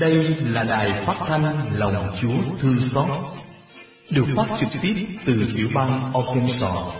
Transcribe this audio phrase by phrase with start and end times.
[0.00, 3.06] Đây là đài phát thanh Lòng Chúa Thương Xót,
[4.10, 6.94] được phát trực tiếp từ tiểu bang Arkansas,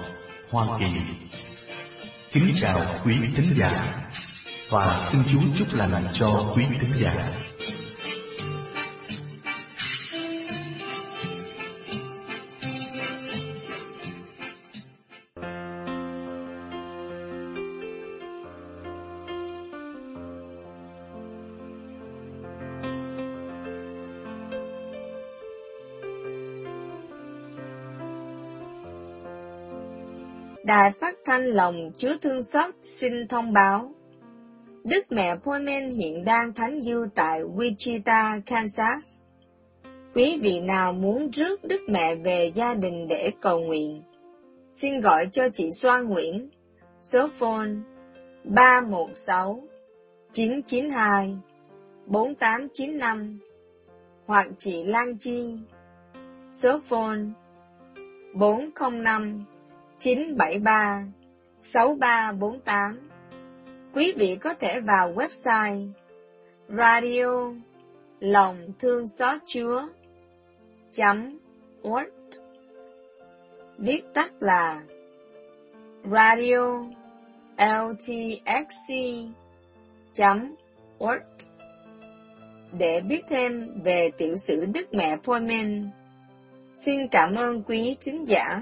[0.50, 0.86] Hoa Kỳ.
[2.32, 3.94] Kính chào quý thính giả
[4.68, 7.14] và xin Chúa chúc lành cho quý thính giả.
[31.44, 33.94] Lòng Chúa Thương Xót xin thông báo.
[34.84, 39.22] Đức mẹ Pullman hiện đang thánh du tại Wichita, Kansas.
[40.14, 44.02] Quý vị nào muốn rước Đức mẹ về gia đình để cầu nguyện,
[44.70, 46.48] xin gọi cho chị Xoan Nguyễn,
[47.00, 47.70] số phone
[48.44, 49.62] 316
[50.32, 51.36] 992
[52.06, 53.38] 4895
[54.26, 55.58] hoặc chị Lan Chi,
[56.52, 57.20] số phone
[58.34, 59.44] 405
[59.98, 61.04] 973
[61.64, 62.98] 6348.
[63.94, 65.88] Quý vị có thể vào website
[66.68, 67.52] radio
[68.20, 69.82] lòng thương xót chúa
[70.90, 71.38] chấm
[71.88, 72.40] org
[73.78, 74.82] viết tắt là
[76.12, 76.80] radio
[77.56, 78.94] ltxc
[80.14, 80.54] chấm
[81.04, 81.50] org
[82.72, 85.90] để biết thêm về tiểu sử Đức Mẹ Pullman.
[86.74, 88.60] Xin cảm ơn quý thính giả.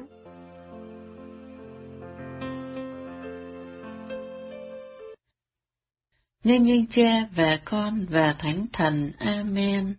[6.44, 9.12] Nhân danh cha và con và thánh thần.
[9.18, 9.94] Amen.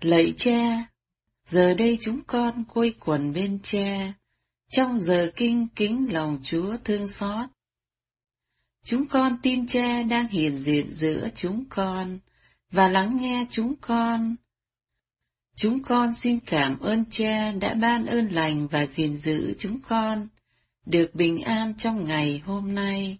[0.00, 0.90] Lạy cha,
[1.46, 4.12] giờ đây chúng con quây quần bên cha,
[4.70, 7.50] trong giờ kinh kính lòng Chúa thương xót.
[8.84, 12.18] Chúng con tin cha đang hiện diện giữa chúng con,
[12.70, 14.36] và lắng nghe chúng con.
[15.56, 20.28] Chúng con xin cảm ơn cha đã ban ơn lành và gìn giữ chúng con,
[20.86, 23.18] được bình an trong ngày hôm nay.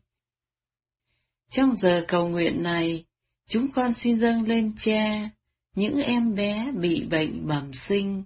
[1.52, 3.04] Trong giờ cầu nguyện này,
[3.46, 5.30] chúng con xin dâng lên cha,
[5.74, 8.24] những em bé bị bệnh bẩm sinh,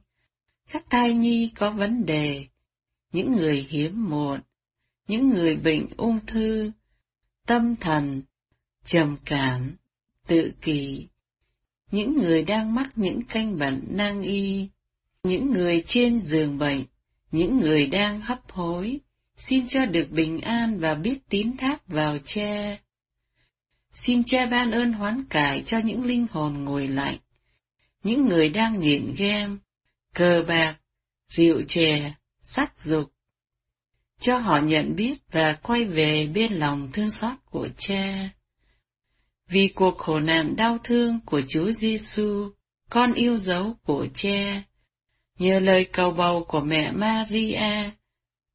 [0.71, 2.47] các thai nhi có vấn đề,
[3.13, 4.41] những người hiếm muộn,
[5.09, 6.71] những người bệnh ung thư,
[7.47, 8.23] tâm thần,
[8.85, 9.77] trầm cảm,
[10.27, 11.07] tự kỷ,
[11.91, 14.69] những người đang mắc những canh bệnh nang y,
[15.23, 16.85] những người trên giường bệnh,
[17.33, 19.01] những người đang hấp hối,
[19.37, 22.79] xin cho được bình an và biết tín thác vào cha.
[23.97, 27.17] Xin cha ban ơn hoán cải cho những linh hồn ngồi lạnh,
[28.03, 29.57] những người đang nghiện game,
[30.15, 30.77] cờ bạc,
[31.29, 33.13] rượu chè, sắc dục.
[34.21, 38.31] Cho họ nhận biết và quay về bên lòng thương xót của cha.
[39.49, 42.51] Vì cuộc khổ nạn đau thương của Chúa Giêsu,
[42.91, 44.63] con yêu dấu của cha,
[45.39, 47.91] nhờ lời cầu bầu của mẹ Maria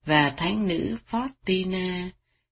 [0.06, 2.09] và thánh nữ Faustina,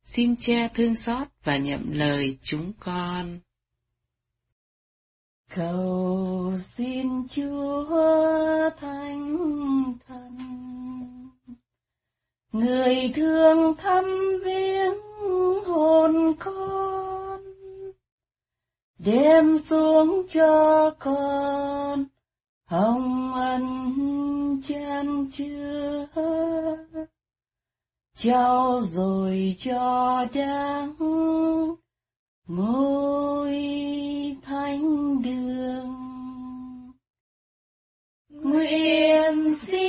[0.10, 3.40] xin cha thương xót và nhậm lời chúng con.
[5.56, 9.38] Cầu xin Chúa Thánh
[10.08, 10.38] Thần,
[12.52, 14.06] Người thương thăm
[14.46, 14.94] viếng
[15.66, 17.42] hồn con,
[18.98, 22.06] đem xuống cho con
[22.66, 26.08] hồng ân chan chứa
[28.22, 30.94] trao rồi cho đáng
[32.48, 33.56] ngôi
[34.44, 35.96] thánh đường.
[38.30, 39.89] Nguyện xin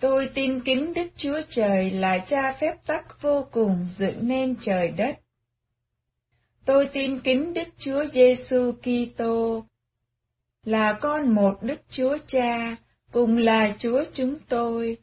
[0.00, 4.88] Tôi tin kính Đức Chúa Trời là cha phép tắc vô cùng dựng nên trời
[4.88, 5.18] đất.
[6.64, 9.64] Tôi tin kính Đức Chúa Giêsu Kitô
[10.64, 12.76] là con một Đức Chúa Cha,
[13.10, 14.96] cùng là Chúa chúng tôi.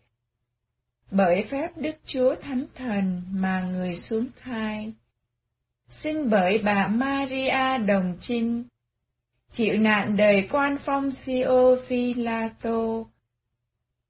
[1.12, 4.94] Bởi phép Đức Chúa Thánh Thần mà người xuống thai.
[5.89, 8.63] Xin bởi bà Maria đồng trinh,
[9.51, 13.07] chịu nạn đời quan phong Sio Phi La Tô,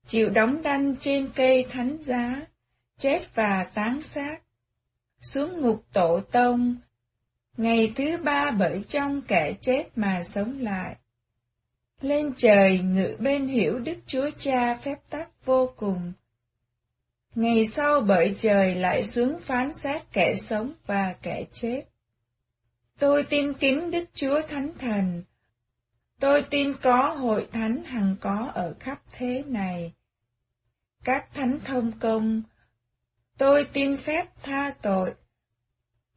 [0.07, 2.45] chịu đóng đanh trên cây thánh giá,
[2.97, 4.37] chết và táng xác,
[5.21, 6.75] xuống ngục tổ tông,
[7.57, 10.95] ngày thứ ba bởi trong kẻ chết mà sống lại.
[12.01, 16.13] Lên trời ngự bên hiểu Đức Chúa Cha phép tắc vô cùng.
[17.35, 21.81] Ngày sau bởi trời lại xuống phán xét kẻ sống và kẻ chết.
[22.99, 25.23] Tôi tin kính Đức Chúa Thánh Thần,
[26.19, 29.93] Tôi tin có hội thánh hằng có ở khắp thế này.
[31.03, 32.41] Các thánh thông công,
[33.37, 35.15] tôi tin phép tha tội.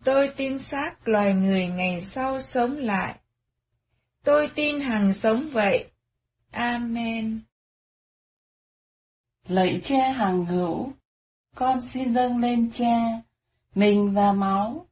[0.04, 3.18] Tôi tin xác loài người ngày sau sống lại.
[4.24, 5.90] Tôi tin hằng sống vậy.
[6.50, 7.40] Amen.
[9.48, 10.92] Lạy cha hằng hữu,
[11.54, 13.22] con xin dâng lên cha,
[13.74, 14.86] mình và máu,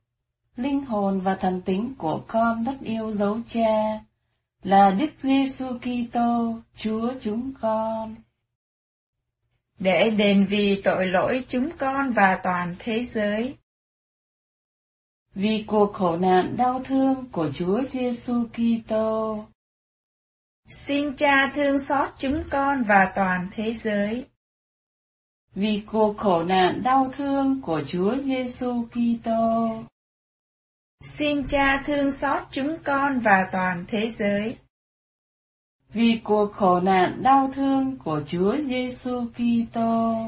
[0.57, 4.01] linh hồn và thần tính của con rất yêu dấu cha
[4.67, 8.15] là Đức Giêsu Kitô, Chúa chúng con.
[9.79, 13.57] Để đền vì tội lỗi chúng con và toàn thế giới.
[15.35, 19.45] Vì cuộc khổ nạn đau thương của Chúa Giêsu Kitô.
[20.69, 24.27] Xin Cha thương xót chúng con và toàn thế giới.
[25.55, 29.83] Vì cuộc khổ nạn đau thương của Chúa Giêsu Kitô.
[31.01, 34.57] Xin Cha thương xót chúng con và toàn thế giới.
[35.93, 40.27] Vì cuộc khổ nạn đau thương của Chúa Giêsu Kitô.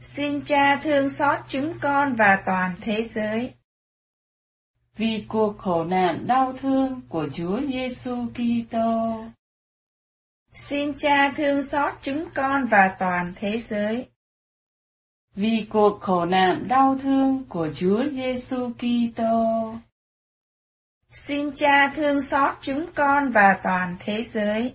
[0.00, 3.54] Xin Cha thương xót chúng con và toàn thế giới.
[4.96, 9.24] Vì cuộc khổ nạn đau thương của Chúa Giêsu Kitô.
[10.52, 14.11] Xin Cha thương xót chúng con và toàn thế giới
[15.34, 19.74] vì cuộc khổ nạn đau thương của Chúa Giêsu Kitô.
[21.10, 24.74] Xin Cha thương xót chúng con và toàn thế giới.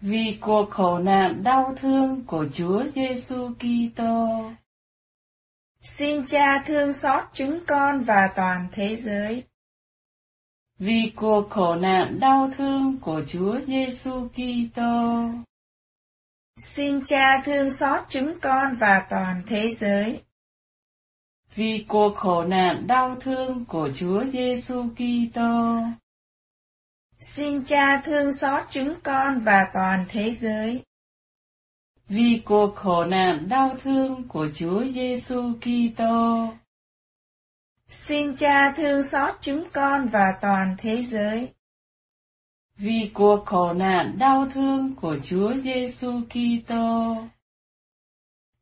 [0.00, 4.50] Vì cuộc khổ nạn đau thương của Chúa Giêsu Kitô.
[5.80, 9.44] Xin Cha thương xót chúng con và toàn thế giới.
[10.78, 15.28] Vì cuộc khổ nạn đau thương của Chúa Giêsu Kitô.
[16.66, 20.22] Xin Cha thương xót chúng con và toàn thế giới.
[21.54, 25.80] Vì cuộc khổ nạn đau thương của Chúa Giêsu Kitô.
[27.18, 30.82] Xin Cha thương xót chúng con và toàn thế giới.
[32.08, 36.48] Vì cuộc khổ nạn đau thương của Chúa Giêsu Kitô.
[37.88, 41.52] Xin Cha thương xót chúng con và toàn thế giới
[42.82, 47.16] vì cuộc khổ nạn đau thương của Chúa Giêsu Kitô.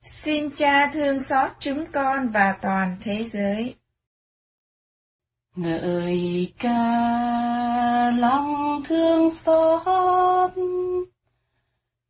[0.03, 3.75] Xin Cha thương xót chúng con và toàn thế giới.
[5.57, 6.81] Ngợi ca
[8.19, 10.51] lòng thương xót,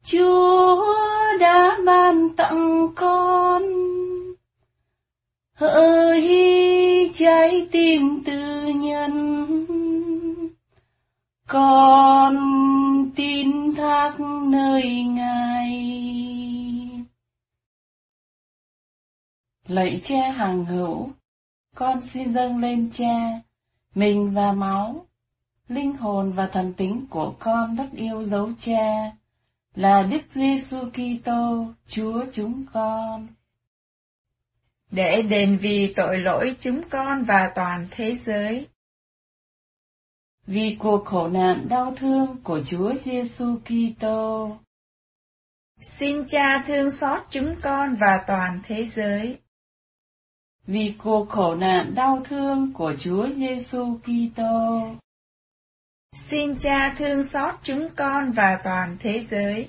[0.05, 0.85] Chúa
[1.40, 3.62] đã ban tặng con.
[5.55, 9.39] Hỡi trái tim tư nhân
[11.52, 12.37] con
[13.16, 15.71] tin thác nơi Ngài.
[19.69, 21.11] Lạy cha hàng hữu,
[21.75, 23.40] con xin dâng lên cha,
[23.95, 25.07] mình và máu,
[25.69, 29.12] linh hồn và thần tính của con rất yêu dấu cha,
[29.75, 33.26] là Đức Giêsu Kitô, Chúa chúng con.
[34.90, 38.66] Để đền vì tội lỗi chúng con và toàn thế giới.
[40.52, 44.57] Vì cuộc khổ nạn đau thương của Chúa Giêsu Kitô.
[45.80, 49.38] Xin Cha thương xót chúng con và toàn thế giới.
[50.66, 54.87] Vì cuộc khổ nạn đau thương của Chúa Giêsu Kitô.
[56.12, 59.69] Xin Cha thương xót chúng con và toàn thế giới.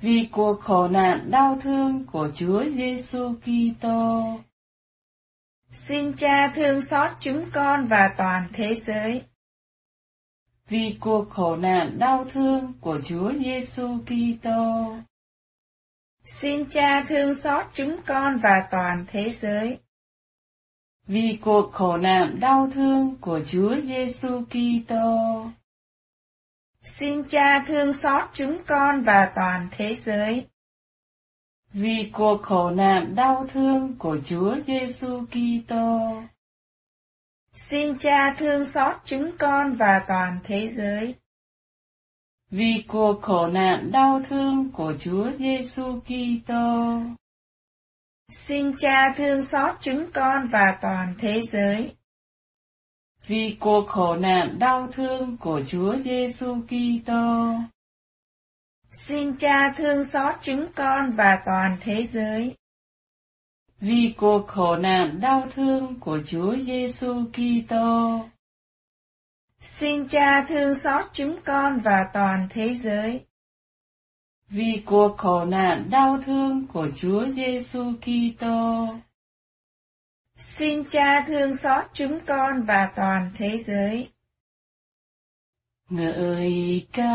[0.00, 4.22] Vì cuộc khổ nạn đau thương của Chúa Giêsu Kitô.
[5.70, 9.22] Xin Cha thương xót chúng con và toàn thế giới.
[10.68, 14.96] Vì cuộc khổ nạn đau thương của Chúa Giêsu Kitô.
[16.24, 19.78] Xin Cha thương xót chúng con và toàn thế giới.
[21.06, 25.44] Vì cuộc khổ nạn đau thương của Chúa Giêsu Kitô.
[26.82, 30.46] Xin Cha thương xót chúng con và toàn thế giới.
[31.72, 36.22] Vì cuộc khổ nạn đau thương của Chúa Giêsu Kitô.
[37.56, 41.14] Xin Cha thương xót chúng con và toàn thế giới.
[42.50, 47.00] Vì cuộc khổ nạn đau thương của Chúa Giêsu Kitô.
[48.28, 51.94] Xin Cha thương xót chúng con và toàn thế giới.
[53.26, 57.54] Vì cuộc khổ nạn đau thương của Chúa Giêsu Kitô.
[58.90, 62.54] Xin Cha thương xót chúng con và toàn thế giới.
[63.80, 68.24] Vì cuộc khổ nạn đau thương của Chúa Giêsu Kitô.
[69.60, 73.24] Xin Cha thương xót chúng con và toàn thế giới.
[74.48, 78.86] Vì cuộc khổ nạn đau thương của Chúa Giêsu Kitô.
[80.36, 84.08] Xin Cha thương xót chúng con và toàn thế giới.
[85.88, 87.12] Ngợi ca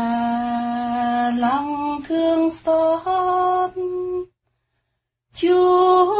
[1.36, 3.70] lòng thương xót,
[5.34, 6.14] Chúa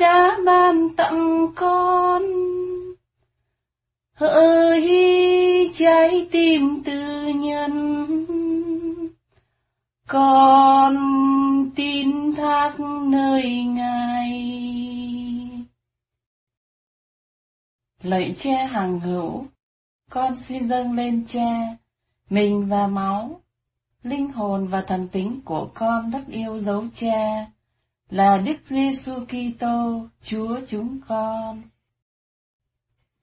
[0.00, 2.22] đã ban tặng con.
[4.14, 4.90] Hỡi
[5.74, 8.26] trái tim tư nhân,
[10.06, 10.96] con
[11.74, 14.52] tin thác nơi Ngài.
[18.02, 19.46] Lạy cha hàng hữu,
[20.10, 21.76] con xin dâng lên cha,
[22.30, 23.40] mình và máu,
[24.02, 27.46] linh hồn và thần tính của con đất yêu dấu cha,
[28.12, 31.62] là Đức Giêsu Kitô, Chúa chúng con.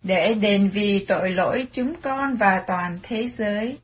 [0.04, 3.78] Để đền vì tội lỗi chúng con và toàn thế giới.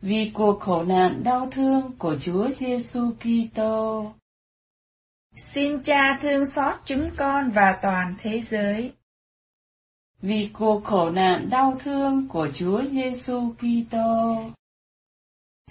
[0.00, 4.12] Vì cuộc khổ nạn đau thương của Chúa Giêsu Kitô.
[5.34, 8.92] Xin Cha thương xót chúng con và toàn thế giới.
[10.22, 14.36] Vì cuộc khổ nạn đau thương của Chúa Giêsu Kitô.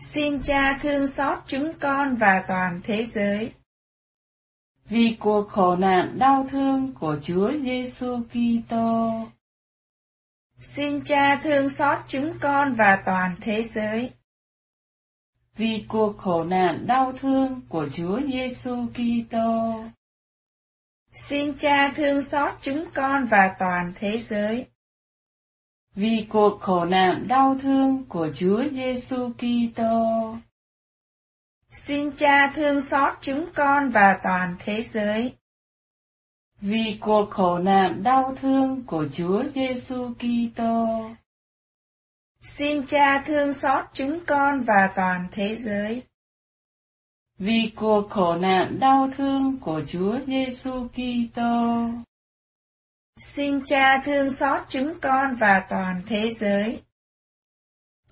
[0.09, 3.51] Xin Cha thương xót chúng con và toàn thế giới.
[4.85, 9.11] Vì cuộc khổ nạn đau thương của Chúa Giêsu Kitô.
[10.59, 14.11] Xin Cha thương xót chúng con và toàn thế giới.
[15.55, 19.83] Vì cuộc khổ nạn đau thương của Chúa Giêsu Kitô.
[21.11, 24.67] Xin Cha thương xót chúng con và toàn thế giới.
[25.95, 30.35] Vì cuộc khổ nạn đau thương của Chúa Giêsu Kitô.
[31.69, 35.33] Xin Cha thương xót chúng con và toàn thế giới.
[36.61, 41.09] Vì cuộc khổ nạn đau thương của Chúa Giêsu Kitô.
[42.41, 46.03] Xin Cha thương xót chúng con và toàn thế giới.
[47.37, 51.87] Vì cuộc khổ nạn đau thương của Chúa Giêsu Kitô.
[53.17, 56.81] Xin Cha thương xót chúng con và toàn thế giới.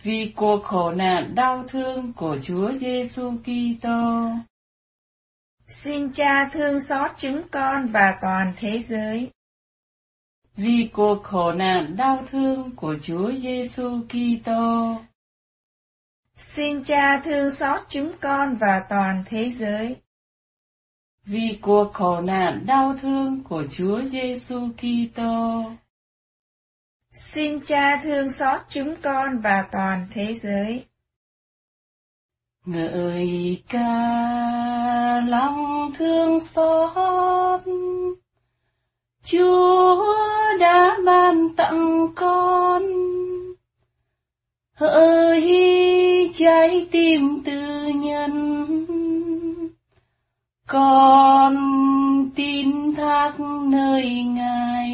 [0.03, 4.29] Vì cuộc khổ nạn đau thương của Chúa Giêsu Kitô.
[5.68, 9.32] Xin Cha thương xót chúng con và toàn thế giới.
[10.56, 15.01] Vì cuộc khổ nạn đau thương của Chúa Giêsu Kitô.
[16.36, 19.96] Xin Cha thương xót chúng con và toàn thế giới.
[21.25, 25.63] Vì cuộc khổ nạn đau thương của Chúa Giêsu Kitô.
[27.11, 30.85] Xin Cha thương xót chúng con và toàn thế giới.
[32.65, 37.61] Ngợi ca lòng thương xót,
[39.23, 40.05] Chúa
[40.59, 42.83] đã ban tặng con.
[44.73, 48.69] Hỡi trái tim tư nhân
[50.69, 51.55] con
[52.35, 54.91] tin thác nơi ngài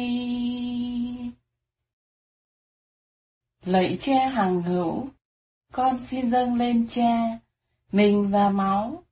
[3.64, 5.08] lạy cha hàng hữu
[5.72, 7.38] con xin dâng lên cha
[7.92, 9.02] mình và máu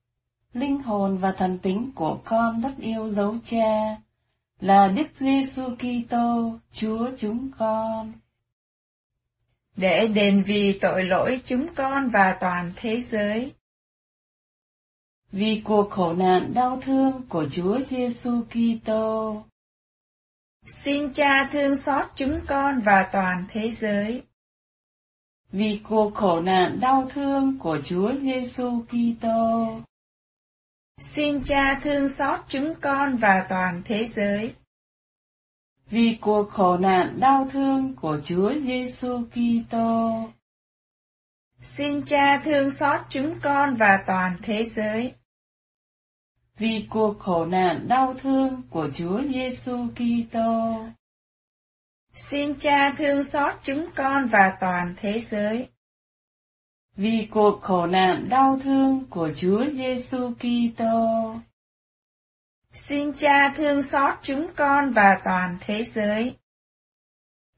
[0.54, 3.96] linh hồn và thần tính của con rất yêu dấu cha
[4.60, 8.12] là Đức Giêsu Kitô, Chúa chúng con.
[9.76, 13.52] Để đền vì tội lỗi chúng con và toàn thế giới.
[15.36, 19.42] Vì cuộc khổ nạn đau thương của Chúa Giêsu Kitô.
[20.66, 24.22] Xin Cha thương xót chúng con và toàn thế giới.
[25.52, 29.80] Vì cuộc khổ nạn đau thương của Chúa Giêsu Kitô.
[30.98, 34.54] Xin Cha thương xót chúng con và toàn thế giới.
[35.90, 40.10] Vì cuộc khổ nạn đau thương của Chúa Giêsu Kitô.
[41.60, 45.14] Xin Cha thương xót chúng con và toàn thế giới.
[46.58, 50.84] Vì cuộc khổ nạn đau thương của Chúa Giêsu Kitô.
[52.12, 55.68] Xin Cha thương xót chúng con và toàn thế giới
[56.96, 61.34] vì cuộc khổ nạn đau thương của Chúa Giêsu Kitô.
[62.72, 66.36] Xin Cha thương xót chúng con và toàn thế giới.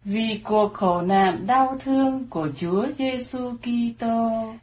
[0.05, 4.55] Vì cuộc khổ nạn đau thương của Chúa Giêsu Kitô.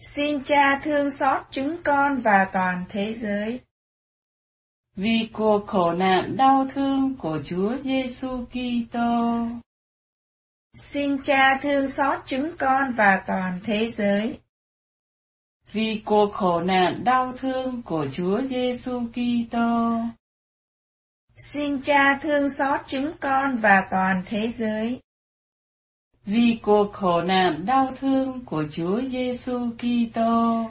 [0.00, 3.60] Xin Cha thương xót chúng con và toàn thế giới.
[4.96, 9.46] Vì cuộc khổ nạn đau thương của Chúa Giêsu Kitô.
[10.74, 14.38] Xin Cha thương xót chúng con và toàn thế giới.
[15.72, 19.98] Vì cuộc khổ nạn đau thương của Chúa Giêsu Kitô.
[21.36, 25.00] Xin Cha thương xót chúng con và toàn thế giới.
[26.24, 30.70] Vì cuộc khổ nạn đau thương của Chúa Giêsu Kitô.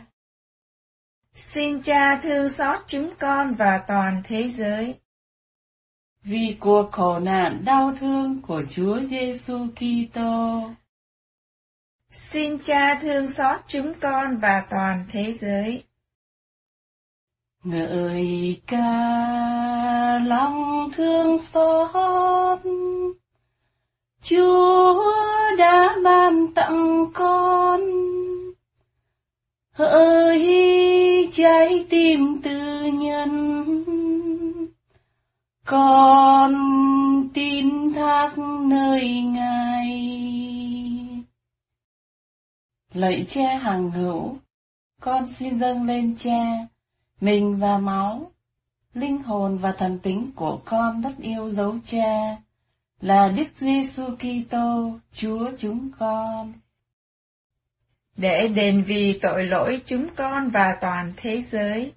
[1.33, 4.95] Xin Cha thương xót chúng con và toàn thế giới
[6.23, 10.69] vì cuộc khổ nạn đau thương của Chúa Giêsu Kitô.
[12.11, 15.83] Xin Cha thương xót chúng con và toàn thế giới.
[17.63, 22.59] Ngợi ca lòng thương xót,
[24.21, 25.03] Chúa
[25.57, 27.81] đã ban tặng con.
[29.71, 33.75] Hỡi trái tim tư nhân.
[35.65, 36.55] Con
[37.33, 40.19] tin thác nơi ngài.
[42.93, 44.37] Lạy cha hàng hữu,
[45.01, 46.67] con xin dâng lên cha,
[47.21, 48.31] mình và máu,
[48.93, 52.37] linh hồn và thần tính của con rất yêu dấu cha
[53.01, 56.53] là Đức Giêsu Kitô, Chúa chúng con.
[58.17, 61.93] Để đền vì tội lỗi chúng con và toàn thế giới,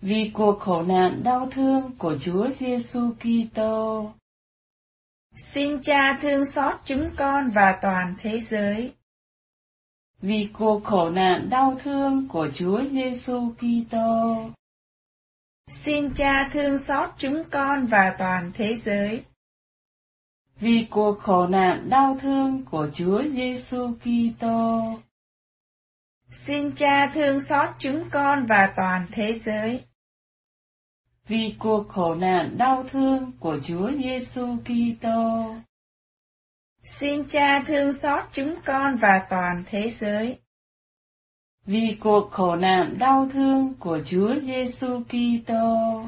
[0.00, 4.10] vì cuộc khổ nạn đau thương của Chúa Giêsu Kitô.
[5.34, 8.92] Xin Cha thương xót chúng con và toàn thế giới.
[10.20, 14.50] Vì cuộc khổ nạn đau thương của Chúa Giêsu Kitô.
[15.68, 19.24] Xin Cha thương xót chúng con và toàn thế giới.
[20.60, 24.82] Vì cuộc khổ nạn đau thương của Chúa Giêsu Kitô.
[26.30, 29.84] Xin Cha thương xót chúng con và toàn thế giới
[31.28, 35.54] vì cuộc khổ nạn đau thương của Chúa Giêsu Kitô.
[36.82, 40.38] Xin Cha thương xót chúng con và toàn thế giới.
[41.68, 46.02] Vì cuộc khổ nạn đau thương của Chúa Giêsu Kitô.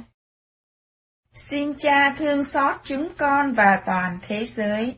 [1.35, 4.97] Xin Cha thương xót chúng con và toàn thế giới.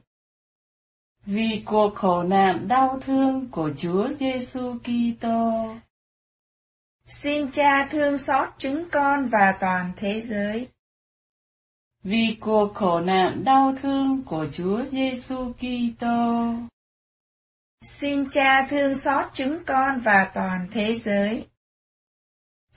[1.27, 5.75] Vì cuộc khổ nạn đau thương của Chúa Giêsu Kitô.
[7.07, 10.69] Xin Cha thương xót chúng con và toàn thế giới.
[12.03, 16.55] Vì cuộc khổ nạn đau thương của Chúa Giêsu Kitô.
[17.83, 21.47] Xin Cha thương xót chúng con và toàn thế giới.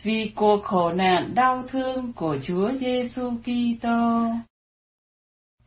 [0.03, 4.31] Vì cuộc khổ nạn đau thương của Chúa Giêsu Kitô.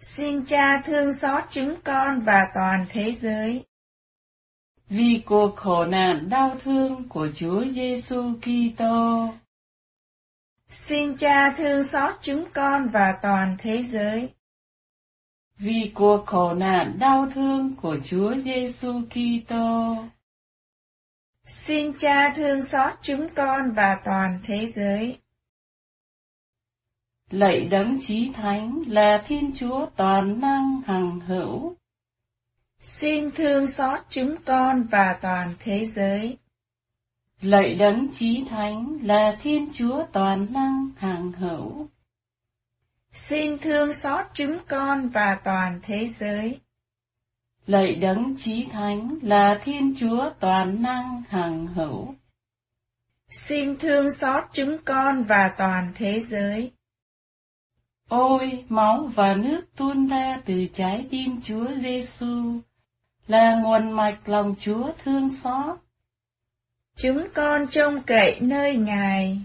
[0.00, 3.64] Xin Cha thương xót chúng con và toàn thế giới
[4.88, 9.28] vì cuộc khổ nạn đau thương của Chúa Giêsu Kitô.
[10.68, 14.28] Xin Cha thương xót chúng con và toàn thế giới.
[15.58, 19.96] Vì cuộc khổ nạn đau thương của Chúa Giêsu Kitô.
[21.44, 25.18] Xin Cha thương xót chúng con và toàn thế giới.
[27.30, 31.76] Lạy đấng chí thánh là Thiên Chúa toàn năng hằng hữu
[32.80, 36.38] Xin thương xót chúng con và toàn thế giới.
[37.40, 41.88] Lạy đấng chí thánh là Thiên Chúa toàn năng hàng hữu.
[43.18, 46.60] Xin thương xót chúng con và toàn thế giới.
[47.66, 52.14] Lạy đấng chí thánh là Thiên Chúa toàn năng hàng hữu.
[53.30, 56.72] Xin thương xót chúng con và toàn thế giới.
[58.08, 62.60] Ôi, máu và nước tuôn ra từ trái tim Chúa Giêsu
[63.26, 65.78] là nguồn mạch lòng Chúa thương xót.
[66.96, 69.38] Chúng con trông cậy nơi Ngài.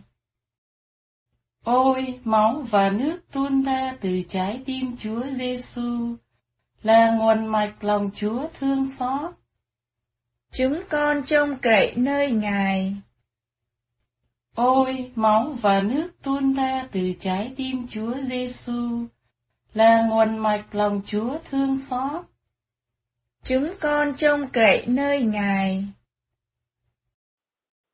[1.63, 6.15] Ôi, máu và nước tuôn ra từ trái tim Chúa Giêsu
[6.81, 9.33] là nguồn mạch lòng Chúa thương xót.
[10.51, 12.95] Chúng con trông cậy nơi Ngài.
[14.55, 19.05] Ôi, máu và nước tuôn ra từ trái tim Chúa Giêsu
[19.73, 22.25] là nguồn mạch lòng Chúa thương xót.
[23.43, 25.85] Chúng con trông cậy nơi Ngài.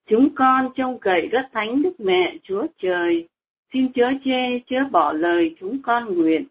[0.08, 3.28] Chúng con trông cậy rất thánh Đức Mẹ Chúa Trời,
[3.74, 6.46] xin chớ chê chớ bỏ lời chúng con nguyện.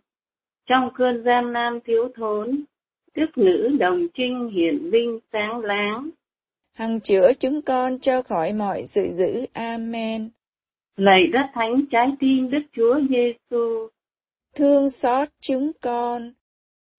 [0.66, 2.64] Trong cơn gian nan thiếu thốn,
[3.14, 6.10] đức nữ đồng trinh hiển vinh sáng láng.
[6.74, 9.46] Hằng chữa chúng con cho khỏi mọi sự dữ.
[9.52, 10.30] Amen.
[10.96, 13.88] Lạy đất thánh trái tim Đức Chúa Giêsu,
[14.54, 16.32] Thương xót chúng con.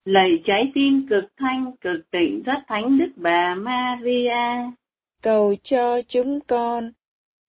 [0.05, 4.71] lạy trái tim cực thanh cực tịnh rất thánh Đức Bà Maria.
[5.21, 6.91] Cầu cho chúng con.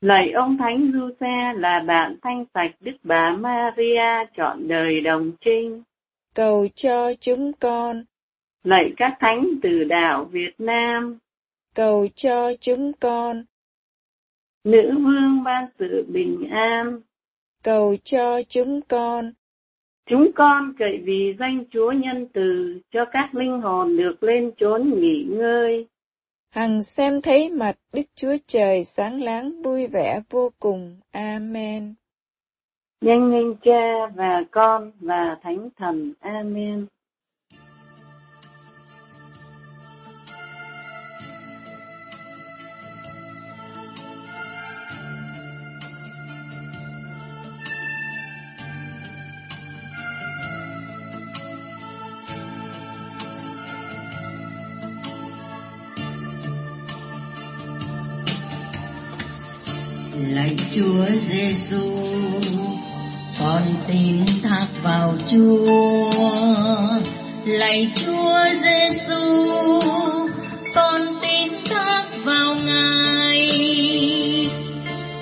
[0.00, 5.32] Lạy ông Thánh Du Xe là bạn thanh sạch Đức Bà Maria chọn đời đồng
[5.40, 5.82] trinh.
[6.34, 8.04] Cầu cho chúng con.
[8.64, 11.18] Lạy các thánh từ đạo Việt Nam,
[11.74, 13.44] Cầu cho chúng con.
[14.64, 17.00] nữ vương ban sự bình an.
[17.62, 19.32] Cầu cho chúng con.
[20.06, 24.90] Chúng con cậy vì danh Chúa nhân từ cho các linh hồn được lên chốn
[24.96, 25.86] nghỉ ngơi.
[26.50, 31.00] Hằng xem thấy mặt Đức Chúa Trời sáng láng vui vẻ vô cùng.
[31.10, 31.94] Amen.
[33.00, 36.12] Danh linh Cha và Con và Thánh Thần.
[36.20, 36.86] Amen.
[61.28, 61.80] Giêsu,
[63.38, 66.10] con tin thác vào Chúa.
[67.44, 69.20] Lạy Chúa Giêsu,
[70.74, 73.50] con tin thác vào Ngài.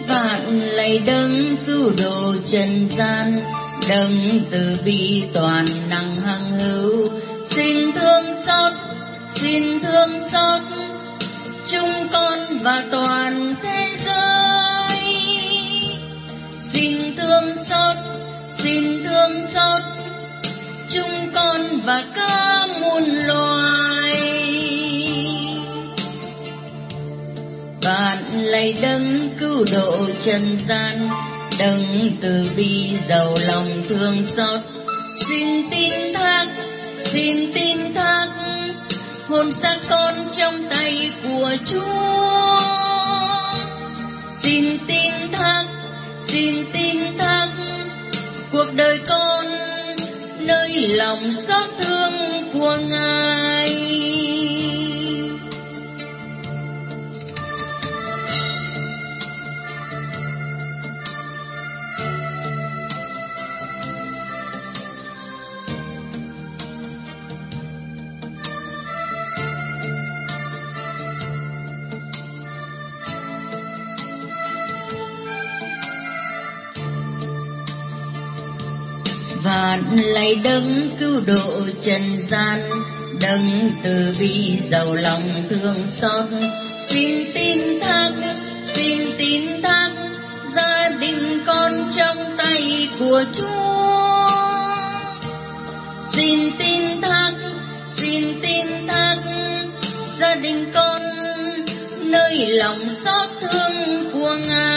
[0.08, 3.36] Vạn lạy đấng cứu độ trần gian,
[3.88, 7.08] đấng từ bi toàn năng hằng hữu,
[7.44, 8.72] xin thương xót,
[9.30, 10.60] xin thương xót
[11.70, 14.27] chúng con và toàn thế giới
[16.72, 17.96] xin thương xót
[18.50, 19.82] xin thương xót
[20.90, 24.12] chúng con và cả muôn loài
[27.84, 31.08] bạn lạy đấng cứu độ trần gian
[31.58, 34.60] đấng từ bi giàu lòng thương xót
[35.28, 36.46] xin tin thác
[37.00, 38.28] xin tin thác
[39.28, 42.60] hồn xác con trong tay của Chúa.
[44.42, 45.64] Xin tin thác,
[46.28, 47.48] xin tin thác,
[48.52, 49.46] cuộc đời con
[50.40, 52.12] nơi lòng xót thương
[52.52, 53.76] của Ngài.
[79.48, 82.70] Vạn lạy đấng cứu độ trần gian,
[83.20, 86.24] đấng từ bi giàu lòng thương xót.
[86.88, 88.10] Xin tin thác,
[88.66, 89.90] xin tin thác,
[90.56, 94.26] gia đình con trong tay của chúa.
[96.00, 97.32] Xin tin thác,
[97.92, 99.16] xin tin thác,
[100.16, 101.02] gia đình con
[102.00, 104.67] nơi lòng xót thương của ngài.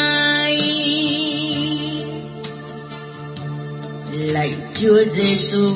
[4.82, 5.72] Chúa Giêsu,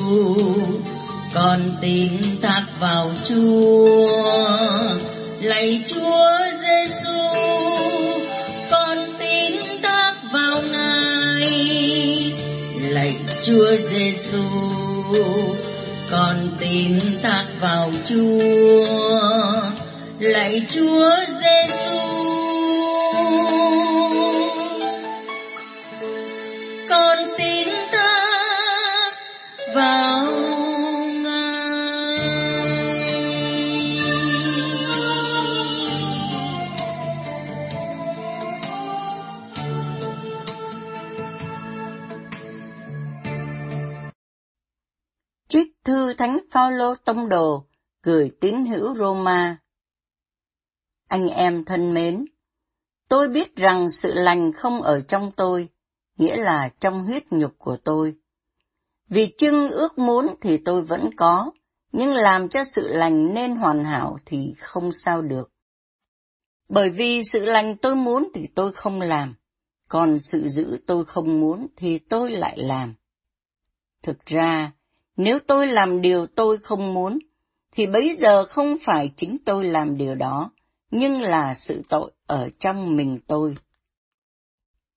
[1.34, 2.10] con tin
[2.42, 4.08] thác vào Chúa.
[5.40, 6.28] Lạy Chúa
[6.62, 7.18] Giêsu,
[8.70, 11.52] con tin thác vào Ngài.
[12.80, 13.16] Lạy
[13.46, 14.42] Chúa Giêsu,
[16.10, 19.36] con tin thác vào Chúa
[20.18, 21.10] lạy Chúa
[46.18, 47.64] Thánh Phaolô Tông Đồ
[48.02, 49.58] gửi tín hữu Roma.
[51.08, 52.24] Anh em thân mến,
[53.08, 55.68] tôi biết rằng sự lành không ở trong tôi,
[56.16, 58.16] nghĩa là trong huyết nhục của tôi.
[59.08, 61.50] Vì chưng ước muốn thì tôi vẫn có,
[61.92, 65.52] nhưng làm cho sự lành nên hoàn hảo thì không sao được.
[66.68, 69.34] Bởi vì sự lành tôi muốn thì tôi không làm,
[69.88, 72.94] còn sự giữ tôi không muốn thì tôi lại làm.
[74.02, 74.72] Thực ra,
[75.16, 77.18] nếu tôi làm điều tôi không muốn,
[77.72, 80.50] thì bấy giờ không phải chính tôi làm điều đó,
[80.90, 83.56] nhưng là sự tội ở trong mình tôi.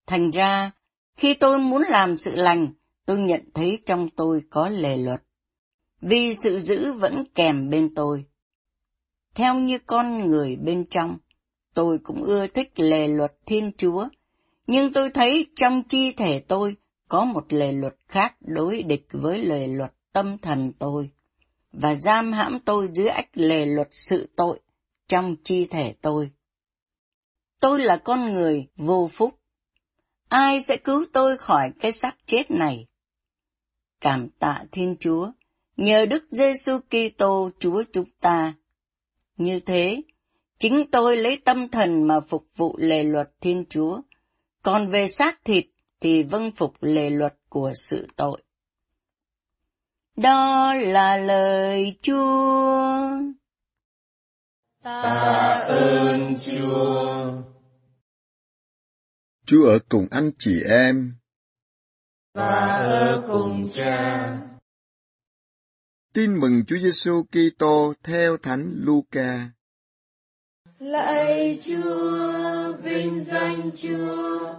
[0.07, 0.71] Thành ra,
[1.15, 2.73] khi tôi muốn làm sự lành,
[3.05, 5.23] tôi nhận thấy trong tôi có lề luật,
[6.01, 8.25] vì sự giữ vẫn kèm bên tôi.
[9.35, 11.17] Theo như con người bên trong,
[11.73, 14.07] tôi cũng ưa thích lề luật Thiên Chúa,
[14.67, 16.75] nhưng tôi thấy trong chi thể tôi
[17.07, 21.09] có một lề luật khác đối địch với lề luật tâm thần tôi,
[21.71, 24.59] và giam hãm tôi dưới ách lề luật sự tội
[25.07, 26.31] trong chi thể tôi.
[27.59, 29.39] Tôi là con người vô phúc.
[30.27, 32.87] Ai sẽ cứu tôi khỏi cái xác chết này?
[34.01, 35.31] Cảm tạ Thiên Chúa,
[35.77, 38.53] nhờ Đức Giêsu Kitô Chúa chúng ta.
[39.37, 40.01] Như thế,
[40.57, 44.01] chính tôi lấy tâm thần mà phục vụ lề luật Thiên Chúa,
[44.63, 45.65] còn về xác thịt
[45.99, 48.41] thì vâng phục lề luật của sự tội.
[50.21, 53.09] Đó là lời Chúa.
[54.83, 55.01] Ta
[55.67, 57.31] ơn Chúa.
[59.45, 61.13] Chúa ở cùng anh chị em.
[62.33, 64.37] Và ở cùng cha.
[66.13, 69.49] Tin mừng Chúa Giêsu Kitô theo Thánh Luca.
[70.79, 74.55] Lạy Chúa, vinh danh Chúa.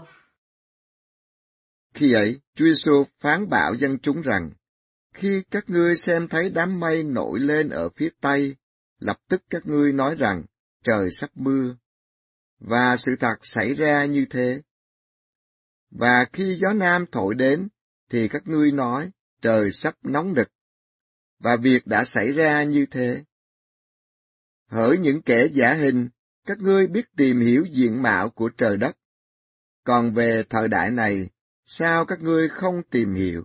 [1.95, 4.51] Khi ấy, Chúa Giêsu phán bảo dân chúng rằng,
[5.21, 8.57] khi các ngươi xem thấy đám mây nổi lên ở phía tây,
[8.99, 10.45] lập tức các ngươi nói rằng
[10.85, 11.77] trời sắp mưa.
[12.59, 14.63] Và sự thật xảy ra như thế.
[15.91, 17.69] Và khi gió nam thổi đến,
[18.11, 19.11] thì các ngươi nói
[19.43, 20.49] trời sắp nóng đực
[21.39, 23.25] Và việc đã xảy ra như thế.
[24.67, 26.09] Hỡi những kẻ giả hình,
[26.47, 28.97] các ngươi biết tìm hiểu diện mạo của trời đất.
[29.85, 31.31] Còn về thời đại này,
[31.65, 33.45] sao các ngươi không tìm hiểu?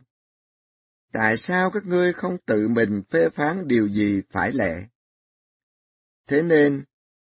[1.15, 4.87] Tại sao các ngươi không tự mình phê phán điều gì phải lẽ?
[6.27, 6.83] Thế nên,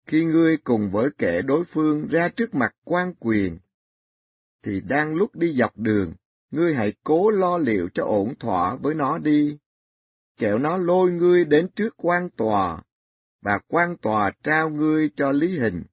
[0.07, 3.59] khi ngươi cùng với kẻ đối phương ra trước mặt quan quyền,
[4.63, 6.13] thì đang lúc đi dọc đường,
[6.51, 9.57] ngươi hãy cố lo liệu cho ổn thỏa với nó đi,
[10.37, 12.81] kẻo nó lôi ngươi đến trước quan tòa,
[13.41, 15.83] và quan tòa trao ngươi cho lý hình,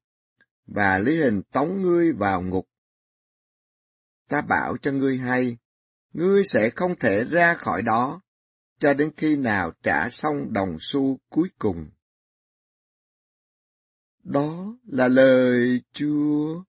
[0.66, 2.66] và lý hình tống ngươi vào ngục.
[4.28, 5.59] Ta bảo cho ngươi hay,
[6.16, 8.20] ngươi sẽ không thể ra khỏi đó,
[8.81, 11.90] cho đến khi nào trả xong đồng xu cuối cùng.
[14.22, 16.62] Đó là lời Chúa.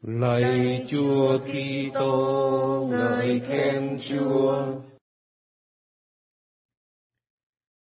[0.00, 4.80] Lạy Chúa Kitô, ngợi khen Chúa.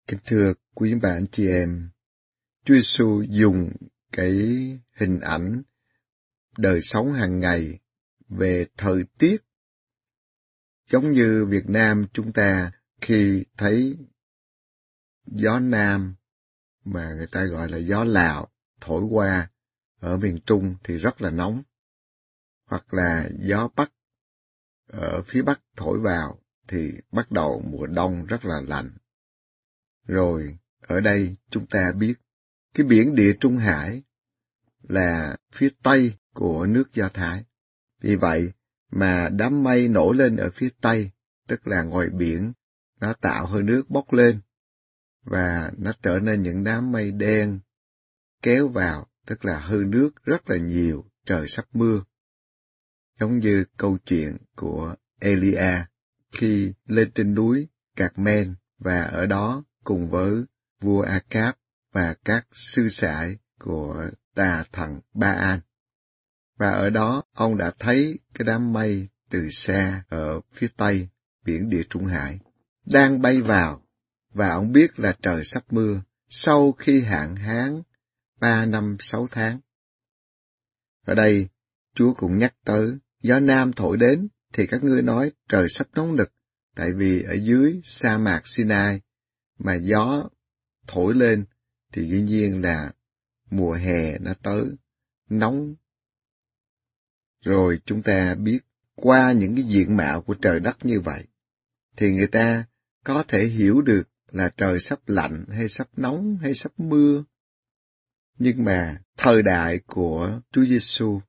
[0.06, 1.90] Kính thưa quý anh chị em,
[2.64, 3.72] Chúa Giêsu dùng
[4.12, 4.32] cái
[4.96, 5.62] hình ảnh
[6.58, 7.78] đời sống hàng ngày
[8.28, 9.36] về thời tiết
[10.90, 13.98] Giống như Việt Nam chúng ta khi thấy
[15.26, 16.14] gió Nam
[16.84, 18.48] mà người ta gọi là gió Lào
[18.80, 19.50] thổi qua
[20.00, 21.62] ở miền Trung thì rất là nóng.
[22.66, 23.92] Hoặc là gió Bắc
[24.86, 28.90] ở phía Bắc thổi vào thì bắt đầu mùa đông rất là lạnh.
[30.06, 32.14] Rồi ở đây chúng ta biết
[32.74, 34.02] cái biển địa Trung Hải
[34.82, 37.44] là phía Tây của nước Do Thái.
[38.00, 38.52] Vì vậy,
[38.90, 41.10] mà đám mây nổi lên ở phía tây,
[41.48, 42.52] tức là ngoài biển,
[43.00, 44.40] nó tạo hơi nước bốc lên,
[45.24, 47.60] và nó trở nên những đám mây đen
[48.42, 52.04] kéo vào, tức là hư nước rất là nhiều, trời sắp mưa.
[53.20, 55.84] Giống như câu chuyện của Elia
[56.32, 60.44] khi lên trên núi Cạc Men và ở đó cùng với
[60.80, 61.56] vua Acap
[61.92, 65.60] và các sư sãi của tà thần Ba An.
[66.60, 71.08] Và ở đó, ông đã thấy cái đám mây từ xa ở phía tây
[71.44, 72.38] biển Địa Trung Hải,
[72.86, 73.82] đang bay vào
[74.32, 77.82] và ông biết là trời sắp mưa sau khi hạn hán
[78.40, 79.60] ba năm sáu tháng.
[81.06, 81.48] Ở đây,
[81.94, 86.16] Chúa cũng nhắc tới, gió nam thổi đến thì các ngươi nói trời sắp nóng
[86.16, 86.32] nực,
[86.76, 89.00] tại vì ở dưới sa mạc Sinai
[89.58, 90.28] mà gió
[90.86, 91.44] thổi lên
[91.92, 92.92] thì dĩ nhiên là
[93.50, 94.64] mùa hè nó tới,
[95.28, 95.74] nóng.
[97.44, 98.60] Rồi chúng ta biết
[98.94, 101.24] qua những cái diện mạo của trời đất như vậy,
[101.96, 102.64] thì người ta
[103.04, 107.24] có thể hiểu được là trời sắp lạnh hay sắp nóng hay sắp mưa.
[108.38, 111.20] Nhưng mà thời đại của Chúa Giêsu,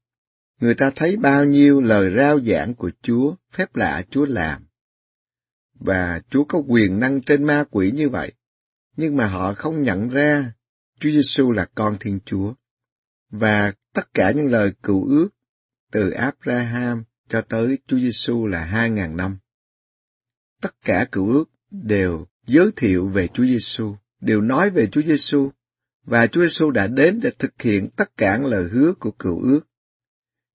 [0.60, 4.66] người ta thấy bao nhiêu lời rao giảng của Chúa, phép lạ Chúa làm.
[5.74, 8.34] Và Chúa có quyền năng trên ma quỷ như vậy,
[8.98, 10.54] nhưng mà họ không nhận ra
[11.00, 12.54] Chúa Giêsu là con Thiên Chúa.
[13.30, 15.30] Và tất cả những lời cựu ước
[15.92, 19.38] từ Abraham cho tới Chúa Giêsu là hai ngàn năm.
[20.62, 25.52] Tất cả cựu ước đều giới thiệu về Chúa Giêsu, đều nói về Chúa Giêsu,
[26.04, 29.62] và Chúa Giêsu đã đến để thực hiện tất cả lời hứa của cựu ước.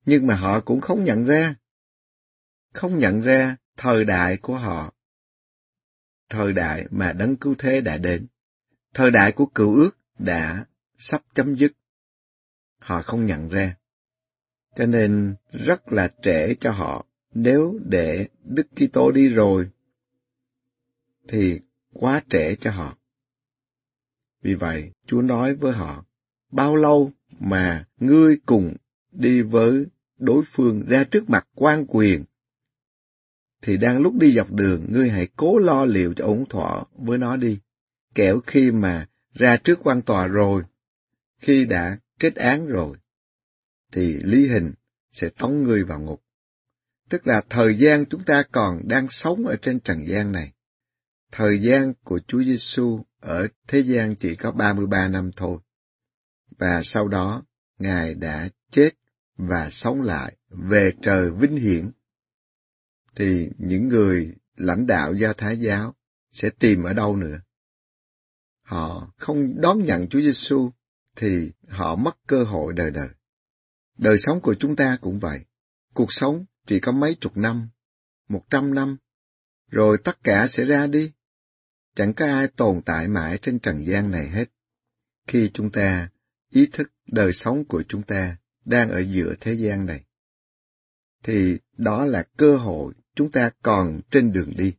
[0.04, 1.54] Nhưng mà họ cũng không nhận ra,
[2.72, 4.94] không nhận ra thời đại của họ,
[6.28, 8.26] thời đại mà đấng cứu thế đã đến,
[8.94, 11.72] thời đại của cựu ước đã sắp chấm dứt.
[12.78, 13.76] Họ không nhận ra.
[14.76, 19.70] Cho nên rất là trễ cho họ nếu để Đức Kitô đi rồi
[21.28, 21.60] thì
[21.92, 22.96] quá trễ cho họ.
[24.42, 26.04] Vì vậy, Chúa nói với họ,
[26.52, 28.76] bao lâu mà ngươi cùng
[29.12, 29.86] đi với
[30.18, 32.24] đối phương ra trước mặt quan quyền,
[33.62, 37.18] thì đang lúc đi dọc đường, ngươi hãy cố lo liệu cho ổn thỏa với
[37.18, 37.58] nó đi,
[38.14, 40.62] kẻo khi mà ra trước quan tòa rồi,
[41.38, 42.96] khi đã kết án rồi,
[43.92, 44.72] thì lý hình
[45.12, 46.22] sẽ tống ngươi vào ngục.
[47.08, 50.52] Tức là thời gian chúng ta còn đang sống ở trên trần gian này.
[51.32, 55.58] Thời gian của Chúa Giêsu ở thế gian chỉ có 33 năm thôi.
[56.58, 57.42] Và sau đó,
[57.78, 58.90] Ngài đã chết
[59.36, 61.90] và sống lại về trời vinh hiển.
[63.14, 65.94] Thì những người lãnh đạo do Thái giáo
[66.30, 67.40] sẽ tìm ở đâu nữa?
[68.62, 70.70] Họ không đón nhận Chúa Giêsu
[71.16, 73.08] thì họ mất cơ hội đời đời.
[73.98, 75.44] Đời sống của chúng ta cũng vậy.
[75.94, 77.68] Cuộc sống chỉ có mấy chục năm,
[78.28, 78.96] một trăm năm,
[79.70, 81.12] rồi tất cả sẽ ra đi.
[81.94, 84.44] Chẳng có ai tồn tại mãi trên trần gian này hết.
[85.26, 86.08] Khi chúng ta
[86.50, 90.04] ý thức đời sống của chúng ta đang ở giữa thế gian này,
[91.22, 94.74] thì đó là cơ hội chúng ta còn trên đường đi.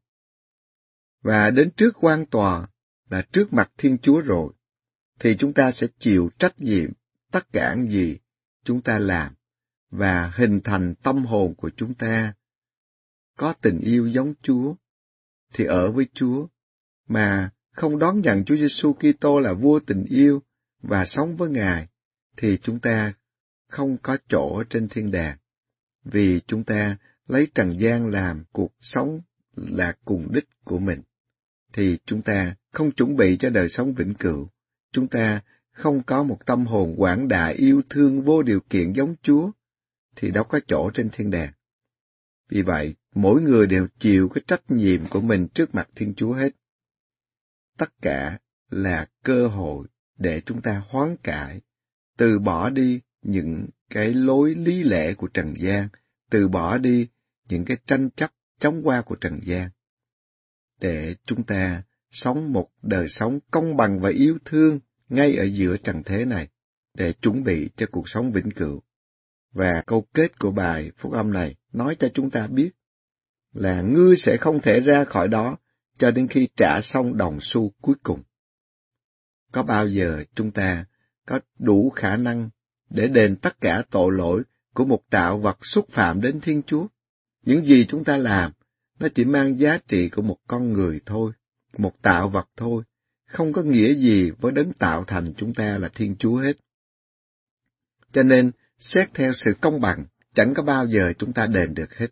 [1.21, 2.67] Và đến trước quan tòa
[3.09, 4.53] là trước mặt Thiên Chúa rồi,
[5.19, 6.91] thì chúng ta sẽ chịu trách nhiệm
[7.31, 8.17] tất cả những gì
[8.67, 9.33] chúng ta làm
[9.89, 12.33] và hình thành tâm hồn của chúng ta.
[13.37, 14.75] Có tình yêu giống Chúa
[15.53, 16.47] thì ở với Chúa,
[17.07, 20.43] mà không đón nhận Chúa Giêsu Kitô là vua tình yêu
[20.81, 21.87] và sống với Ngài
[22.37, 23.13] thì chúng ta
[23.67, 25.37] không có chỗ trên thiên đàng.
[26.03, 29.21] Vì chúng ta lấy trần gian làm cuộc sống
[29.55, 31.01] là cùng đích của mình
[31.73, 34.49] thì chúng ta không chuẩn bị cho đời sống vĩnh cửu.
[34.91, 35.41] Chúng ta
[35.77, 39.51] không có một tâm hồn quảng đại yêu thương vô điều kiện giống Chúa,
[40.15, 41.53] thì đâu có chỗ trên thiên đàng.
[42.49, 46.33] Vì vậy, mỗi người đều chịu cái trách nhiệm của mình trước mặt Thiên Chúa
[46.33, 46.49] hết.
[47.77, 49.87] Tất cả là cơ hội
[50.17, 51.61] để chúng ta hoán cải,
[52.17, 55.87] từ bỏ đi những cái lối lý lẽ của Trần gian,
[56.29, 57.07] từ bỏ đi
[57.49, 59.69] những cái tranh chấp chống qua của Trần gian,
[60.79, 65.77] để chúng ta sống một đời sống công bằng và yêu thương ngay ở giữa
[65.77, 66.47] trần thế này
[66.93, 68.81] để chuẩn bị cho cuộc sống vĩnh cửu.
[69.51, 72.71] Và câu kết của bài phúc âm này nói cho chúng ta biết
[73.53, 75.57] là ngươi sẽ không thể ra khỏi đó
[75.99, 78.23] cho đến khi trả xong đồng xu cuối cùng.
[79.51, 80.85] Có bao giờ chúng ta
[81.25, 82.49] có đủ khả năng
[82.89, 86.87] để đền tất cả tội lỗi của một tạo vật xúc phạm đến Thiên Chúa?
[87.43, 88.51] Những gì chúng ta làm,
[88.99, 91.31] nó chỉ mang giá trị của một con người thôi,
[91.77, 92.83] một tạo vật thôi,
[93.27, 96.57] không có nghĩa gì với đấng tạo thành chúng ta là Thiên Chúa hết.
[98.11, 101.93] Cho nên, xét theo sự công bằng, chẳng có bao giờ chúng ta đền được
[101.93, 102.07] hết.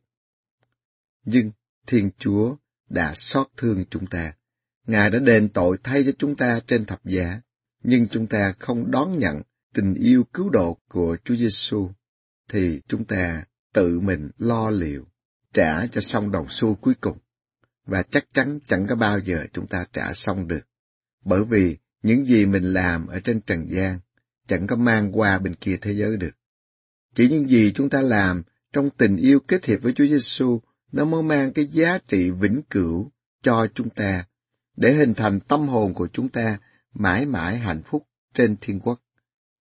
[1.26, 1.52] Nhưng
[1.88, 2.56] Thiên Chúa
[2.90, 4.34] đã xót thương chúng ta.
[4.88, 7.42] Ngài đã đền tội thay cho chúng ta trên thập giá,
[7.84, 9.42] nhưng chúng ta không đón nhận
[9.74, 11.90] tình yêu cứu độ của Chúa Giêsu,
[12.50, 15.08] thì chúng ta tự mình lo liệu,
[15.54, 17.18] trả cho xong đồng xu cuối cùng,
[17.86, 20.62] và chắc chắn chẳng có bao giờ chúng ta trả xong được
[21.26, 24.00] bởi vì những gì mình làm ở trên trần gian
[24.48, 26.32] chẳng có mang qua bên kia thế giới được.
[27.16, 30.62] Chỉ những gì chúng ta làm trong tình yêu kết hiệp với Chúa Giêsu
[30.92, 33.12] nó mới mang cái giá trị vĩnh cửu
[33.42, 34.26] cho chúng ta
[34.78, 36.58] để hình thành tâm hồn của chúng ta
[36.94, 39.02] mãi mãi hạnh phúc trên thiên quốc.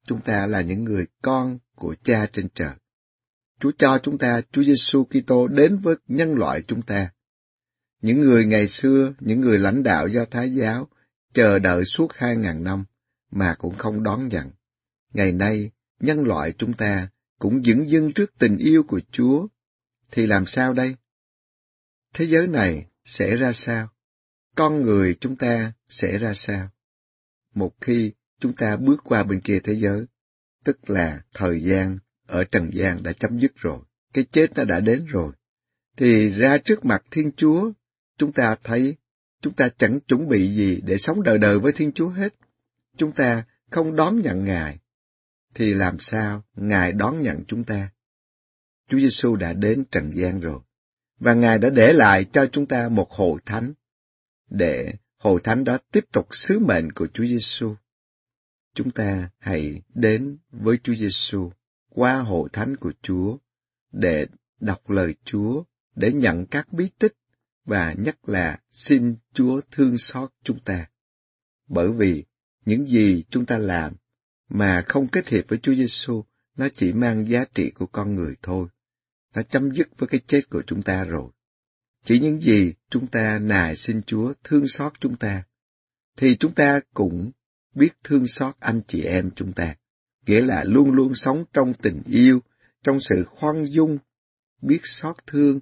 [0.07, 2.75] Chúng ta là những người con của Cha trên trời.
[3.61, 7.11] Chúa cho chúng ta Chúa Giêsu Kitô đến với nhân loại chúng ta.
[8.03, 10.89] Những người ngày xưa, những người lãnh đạo do Thái giáo
[11.35, 12.85] chờ đợi suốt hai ngàn năm
[13.31, 14.51] mà cũng không đón nhận.
[15.13, 15.71] Ngày nay,
[16.01, 17.09] nhân loại chúng ta
[17.39, 19.47] cũng dững dưng trước tình yêu của Chúa.
[20.11, 20.97] Thì làm sao đây?
[22.15, 23.89] Thế giới này sẽ ra sao?
[24.57, 26.69] Con người chúng ta sẽ ra sao?
[27.55, 30.07] Một khi chúng ta bước qua bên kia thế giới,
[30.65, 33.79] tức là thời gian ở trần gian đã chấm dứt rồi,
[34.13, 35.33] cái chết nó đã đến rồi,
[35.97, 37.73] thì ra trước mặt Thiên Chúa,
[38.19, 38.97] chúng ta thấy
[39.45, 42.35] chúng ta chẳng chuẩn bị gì để sống đời đời với Thiên Chúa hết.
[42.97, 44.79] Chúng ta không đón nhận Ngài,
[45.55, 47.91] thì làm sao Ngài đón nhận chúng ta?
[48.89, 50.61] Chúa Giêsu đã đến trần gian rồi,
[51.19, 53.73] và Ngài đã để lại cho chúng ta một hội thánh,
[54.51, 57.75] để hội thánh đó tiếp tục sứ mệnh của Chúa Giêsu.
[58.75, 61.51] Chúng ta hãy đến với Chúa Giêsu
[61.89, 63.37] qua hội thánh của Chúa
[63.93, 64.27] để
[64.61, 65.65] đọc lời Chúa,
[65.95, 67.15] để nhận các bí tích
[67.65, 70.87] và nhất là xin Chúa thương xót chúng ta.
[71.69, 72.25] Bởi vì
[72.65, 73.95] những gì chúng ta làm
[74.49, 76.25] mà không kết hiệp với Chúa Giêsu,
[76.57, 78.69] nó chỉ mang giá trị của con người thôi.
[79.35, 81.31] Nó chấm dứt với cái chết của chúng ta rồi.
[82.05, 85.45] Chỉ những gì chúng ta nài xin Chúa thương xót chúng ta,
[86.17, 87.31] thì chúng ta cũng
[87.75, 89.77] biết thương xót anh chị em chúng ta,
[90.27, 92.41] nghĩa là luôn luôn sống trong tình yêu,
[92.83, 93.99] trong sự khoan dung,
[94.63, 95.61] biết xót thương,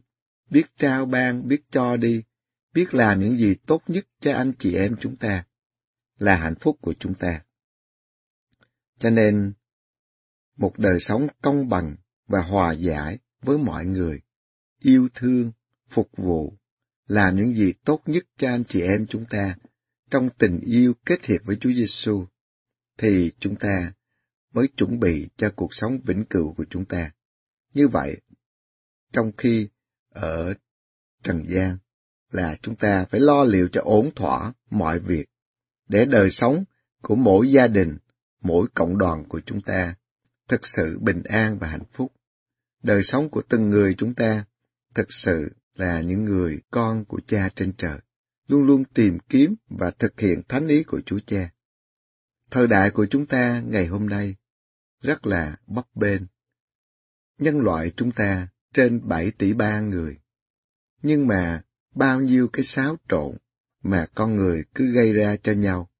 [0.52, 2.22] biết trao ban, biết cho đi,
[2.74, 5.44] biết làm những gì tốt nhất cho anh chị em chúng ta,
[6.18, 7.42] là hạnh phúc của chúng ta.
[8.98, 9.52] Cho nên,
[10.56, 11.96] một đời sống công bằng
[12.26, 14.20] và hòa giải với mọi người,
[14.78, 15.52] yêu thương,
[15.88, 16.58] phục vụ,
[17.06, 19.56] làm những gì tốt nhất cho anh chị em chúng ta
[20.10, 22.26] trong tình yêu kết hiệp với Chúa Giêsu,
[22.98, 23.92] thì chúng ta
[24.52, 27.12] mới chuẩn bị cho cuộc sống vĩnh cửu của chúng ta.
[27.74, 28.20] Như vậy,
[29.12, 29.68] trong khi
[30.12, 30.54] ở
[31.22, 31.78] trần gian
[32.30, 35.26] là chúng ta phải lo liệu cho ổn thỏa mọi việc
[35.88, 36.64] để đời sống
[37.02, 37.98] của mỗi gia đình,
[38.40, 39.94] mỗi cộng đoàn của chúng ta
[40.48, 42.12] thực sự bình an và hạnh phúc.
[42.82, 44.44] Đời sống của từng người chúng ta
[44.94, 47.98] thực sự là những người con của cha trên trời,
[48.48, 51.50] luôn luôn tìm kiếm và thực hiện thánh ý của Chúa Cha.
[52.50, 54.36] Thời đại của chúng ta ngày hôm nay
[55.00, 56.22] rất là bấp bênh.
[57.38, 60.18] Nhân loại chúng ta trên 7 tỷ ba người.
[61.02, 61.62] Nhưng mà
[61.94, 63.36] bao nhiêu cái xáo trộn
[63.82, 65.90] mà con người cứ gây ra cho nhau.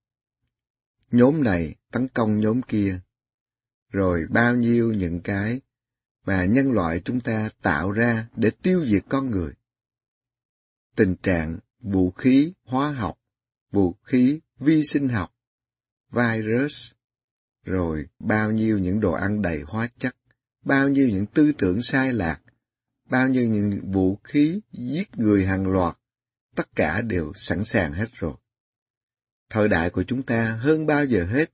[1.10, 3.00] Nhóm này tấn công nhóm kia,
[3.90, 5.60] rồi bao nhiêu những cái
[6.26, 9.52] mà nhân loại chúng ta tạo ra để tiêu diệt con người.
[10.96, 13.18] Tình trạng vũ khí hóa học,
[13.70, 15.34] vũ khí vi sinh học,
[16.10, 16.92] virus,
[17.64, 20.16] rồi bao nhiêu những đồ ăn đầy hóa chất,
[20.64, 22.41] bao nhiêu những tư tưởng sai lạc,
[23.12, 25.98] bao nhiêu những vũ khí giết người hàng loạt,
[26.56, 28.34] tất cả đều sẵn sàng hết rồi.
[29.50, 31.52] Thời đại của chúng ta hơn bao giờ hết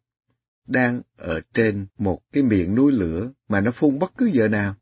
[0.67, 4.75] đang ở trên một cái miệng núi lửa mà nó phun bất cứ giờ nào.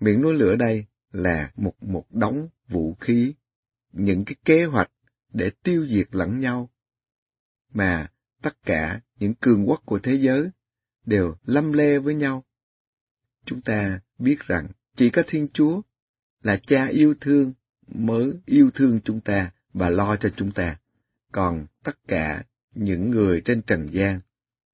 [0.00, 3.34] Miệng núi lửa đây là một một đống vũ khí,
[3.92, 4.90] những cái kế hoạch
[5.32, 6.70] để tiêu diệt lẫn nhau,
[7.72, 8.12] mà
[8.42, 10.50] tất cả những cường quốc của thế giới
[11.04, 12.44] đều lâm le với nhau.
[13.44, 15.82] Chúng ta biết rằng chỉ có Thiên Chúa
[16.42, 17.52] là cha yêu thương
[17.88, 20.78] mới yêu thương chúng ta và lo cho chúng ta.
[21.32, 24.20] Còn tất cả những người trên trần gian,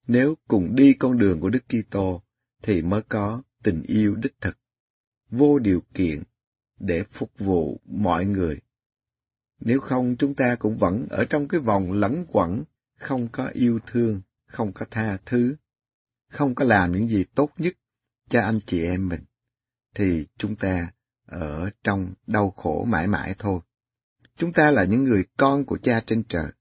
[0.07, 2.23] nếu cùng đi con đường của Đức Kitô
[2.63, 4.57] thì mới có tình yêu đích thực,
[5.29, 6.23] vô điều kiện
[6.79, 8.59] để phục vụ mọi người.
[9.59, 12.63] Nếu không chúng ta cũng vẫn ở trong cái vòng lẫn quẩn,
[12.99, 15.55] không có yêu thương, không có tha thứ,
[16.29, 17.73] không có làm những gì tốt nhất
[18.29, 19.21] cho anh chị em mình
[19.97, 20.91] thì chúng ta
[21.25, 23.59] ở trong đau khổ mãi mãi thôi.
[24.37, 26.51] Chúng ta là những người con của cha trên trời.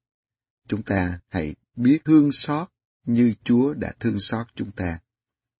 [0.68, 2.68] Chúng ta hãy biết thương xót
[3.04, 4.98] như Chúa đã thương xót chúng ta.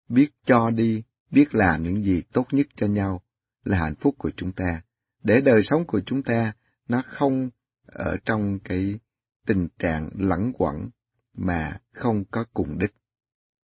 [0.08, 3.22] Biết cho đi, biết làm những gì tốt nhất cho nhau
[3.64, 4.82] là hạnh phúc của chúng ta.
[5.22, 6.52] Để đời sống của chúng ta
[6.88, 7.50] nó không
[7.86, 8.98] ở trong cái
[9.46, 10.90] tình trạng lẳng quẩn
[11.34, 12.94] mà không có cùng đích.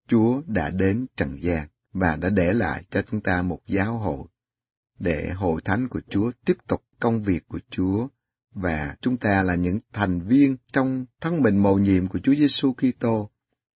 [0.09, 4.27] Chúa đã đến trần gian và đã để lại cho chúng ta một giáo hội
[4.99, 8.09] để hội thánh của Chúa tiếp tục công việc của Chúa
[8.55, 12.73] và chúng ta là những thành viên trong thân mình mầu nhiệm của Chúa Giêsu
[12.73, 13.31] Kitô.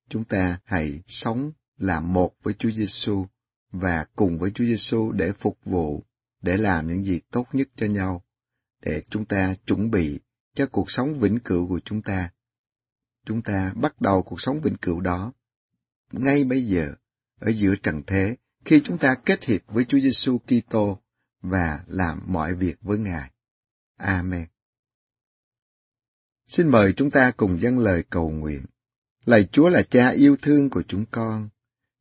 [0.09, 3.27] Chúng ta hãy sống làm một với Chúa Giêsu
[3.71, 6.03] và cùng với Chúa Giêsu để phục vụ,
[6.43, 8.23] để làm những gì tốt nhất cho nhau,
[8.83, 10.21] để chúng ta chuẩn bị
[10.55, 12.31] cho cuộc sống vĩnh cửu của chúng ta.
[13.25, 15.33] Chúng ta bắt đầu cuộc sống vĩnh cửu đó
[16.13, 16.95] ngay bây giờ
[17.41, 20.99] ở giữa trần thế khi chúng ta kết hiệp với Chúa Giêsu Kitô
[21.43, 23.31] và làm mọi việc với Ngài.
[23.97, 24.47] Amen.
[26.47, 28.67] Xin mời chúng ta cùng dâng lời cầu nguyện.
[29.25, 31.49] Lạy Chúa là cha yêu thương của chúng con.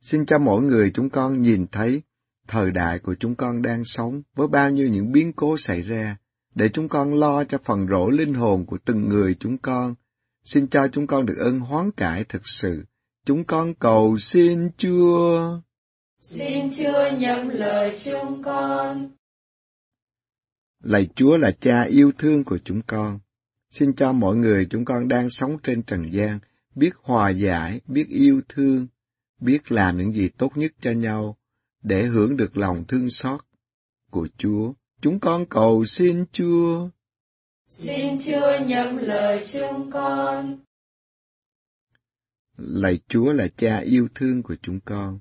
[0.02, 2.02] Xin cho mỗi người chúng con nhìn thấy
[2.48, 6.18] thời đại của chúng con đang sống với bao nhiêu những biến cố xảy ra,
[6.56, 9.96] để chúng con lo cho phần rỗ linh hồn của từng người chúng con.
[10.44, 12.86] Xin cho chúng con được ơn hoán cải thực sự.
[13.26, 15.60] Chúng con cầu xin Chúa.
[16.20, 19.10] Xin Chúa nhậm lời chúng con.
[20.84, 23.20] Lạy Chúa là cha yêu thương của chúng con.
[23.70, 26.40] Xin cho mọi người chúng con đang sống trên trần gian
[26.76, 28.88] biết hòa giải, biết yêu thương,
[29.40, 31.38] biết làm những gì tốt nhất cho nhau
[31.84, 33.42] để hưởng được lòng thương xót
[34.12, 34.74] của Chúa.
[35.02, 36.90] Chúng con cầu xin Chúa.
[37.68, 40.65] Xin Chúa nhậm lời chúng con.
[42.58, 45.20] Lạy Chúa là cha yêu thương của chúng con.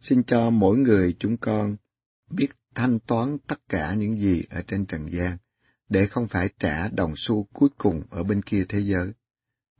[0.00, 1.76] Xin cho mỗi người chúng con
[2.30, 5.36] biết thanh toán tất cả những gì ở trên trần gian,
[5.88, 9.12] để không phải trả đồng xu cuối cùng ở bên kia thế giới.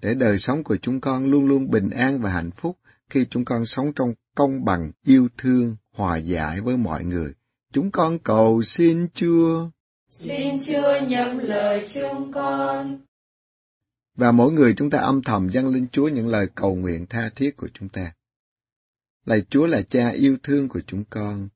[0.02, 2.78] Để đời sống của chúng con luôn luôn bình an và hạnh phúc
[3.10, 7.32] khi chúng con sống trong công bằng, yêu thương, hòa giải với mọi người.
[7.72, 9.70] Chúng con cầu xin Chúa.
[10.08, 13.00] Xin Chúa nhận lời chúng con.
[14.20, 17.30] Và mỗi người chúng ta âm thầm dâng lên Chúa những lời cầu nguyện tha
[17.36, 18.12] thiết của chúng ta.
[19.24, 21.48] Lạy Chúa là cha yêu thương của chúng con.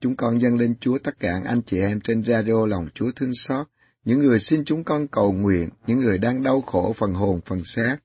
[0.00, 3.34] Chúng con dâng lên Chúa tất cả anh chị em trên radio lòng Chúa thương
[3.34, 3.66] xót,
[4.04, 7.64] những người xin chúng con cầu nguyện, những người đang đau khổ phần hồn phần
[7.64, 7.96] xác,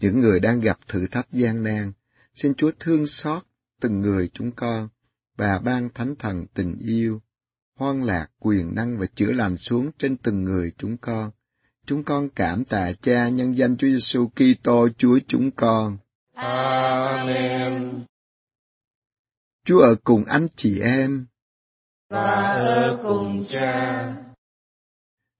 [0.00, 1.92] những người đang gặp thử thách gian nan.
[2.34, 3.42] Xin Chúa thương xót
[3.80, 4.88] từng người chúng con
[5.36, 7.20] và ban thánh thần tình yêu,
[7.74, 11.30] hoan lạc, quyền năng và chữa lành xuống trên từng người chúng con.
[11.88, 15.98] Chúng con cảm tạ Cha nhân danh Chúa Giêsu Kitô Chúa chúng con.
[16.34, 18.04] Amen.
[19.64, 21.26] Chúa ở cùng anh chị em.
[22.10, 24.14] Và ở cùng cha.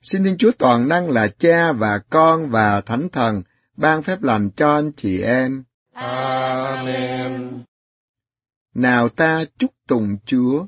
[0.02, 3.42] Xin Thiên Chúa toàn năng là Cha và Con và Thánh Thần
[3.76, 5.64] ban phép lành cho anh chị em.
[5.92, 7.62] Amen.
[8.74, 10.66] Nào ta chúc tùng Chúa.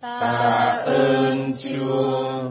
[0.00, 2.50] Ta ơn Chúa.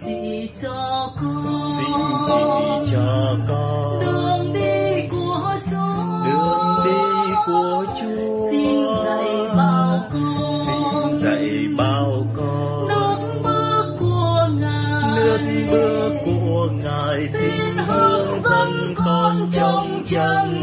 [0.00, 1.92] Xin chỉ cho con xin
[2.26, 10.66] chỉ cho con đường đi của Chúa đường đi của Chúa xin dạy bảo con,
[10.66, 18.94] xin dạy bảo con nước bước của ngài nước bước của ngài xin hướng dẫn
[18.96, 20.60] con trong chân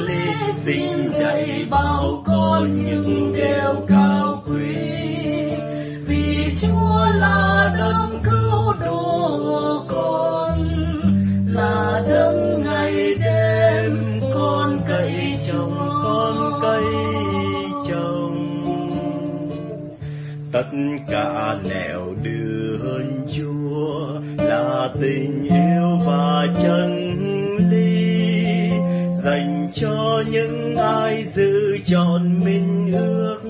[0.00, 0.24] lý
[0.56, 4.76] xin dạy bảo con, những điều cao quý.
[6.06, 8.11] Vì Chúa là đấng
[9.92, 10.68] con
[11.46, 16.84] là đấng ngày đêm con cậy chồng, con cậy
[17.88, 18.52] chồng
[20.52, 20.66] tất
[21.08, 27.16] cả nẻo đường Chúa là tình yêu và chân
[27.70, 28.22] lý
[29.24, 33.40] dành cho những ai giữ chọn minh ước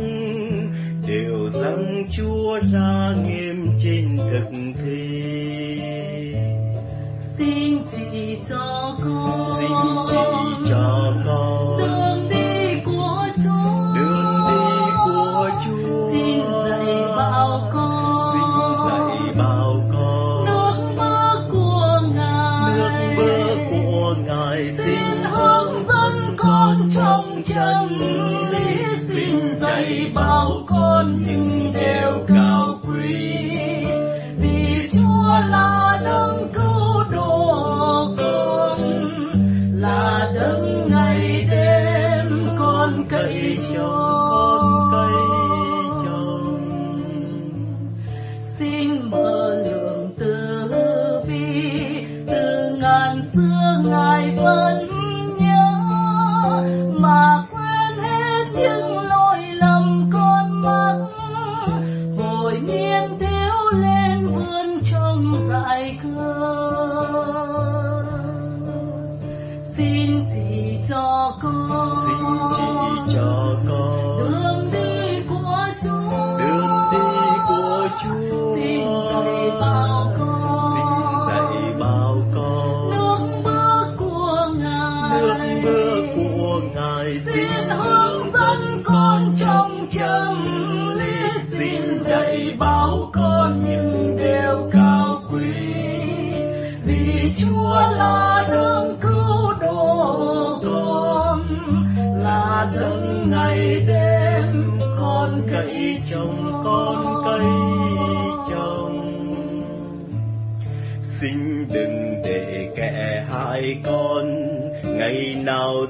[1.07, 3.72] đều rằng Chúa ra nghiêm
[8.43, 9.42] chỉ cho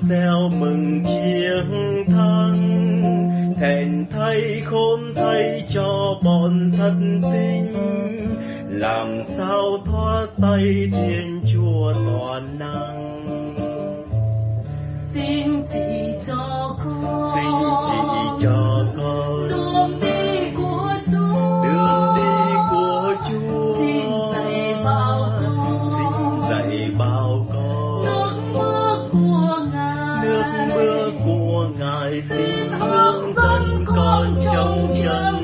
[0.08, 2.58] gieo mừng chiến thắng?
[3.60, 7.72] Thẹn thay khôn thay cho bọn thân tinh.
[8.68, 13.12] Làm sao thoát tay thiên chúa toàn năng?
[15.14, 17.30] Xin chỉ cho con.
[17.34, 17.52] Xin
[17.86, 20.11] chỉ cho con
[32.28, 35.41] xin hướng dẫn con trong chân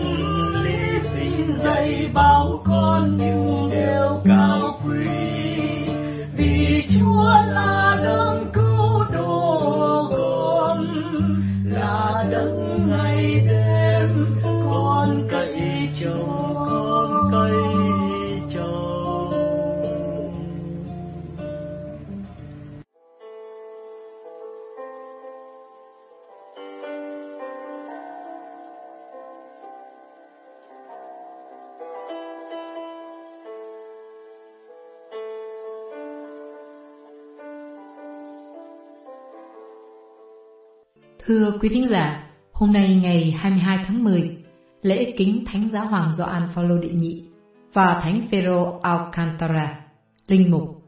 [41.28, 44.36] Thưa quý thính giả, hôm nay ngày 22 tháng 10,
[44.82, 47.24] lễ kính Thánh Giáo Hoàng Gioan Phaolô đệ nhị
[47.72, 49.80] và Thánh Phêrô Alcantara,
[50.26, 50.82] linh mục.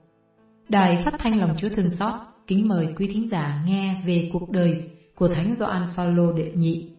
[0.69, 2.13] Đài phát thanh lòng Chúa thương xót
[2.47, 6.91] kính mời quý thính giả nghe về cuộc đời của Thánh Gioan Phaolô đệ nhị,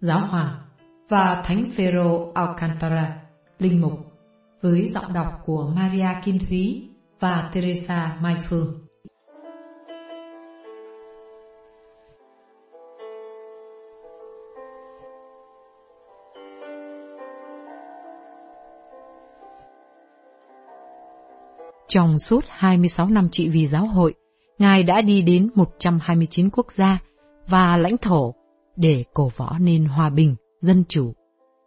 [0.00, 0.60] Giáo Hoàng
[1.08, 3.16] và Thánh Phêrô Alcantara,
[3.58, 4.12] linh mục,
[4.62, 6.88] với giọng đọc của Maria Kim Thúy
[7.20, 8.79] và Teresa Mai Phương.
[21.90, 24.14] Trong suốt 26 năm trị vì giáo hội,
[24.58, 26.98] Ngài đã đi đến 129 quốc gia
[27.48, 28.34] và lãnh thổ
[28.76, 31.12] để cổ võ nên hòa bình, dân chủ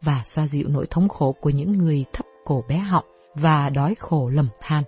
[0.01, 3.05] và xoa dịu nỗi thống khổ của những người thấp cổ bé họng
[3.35, 4.83] và đói khổ lầm than.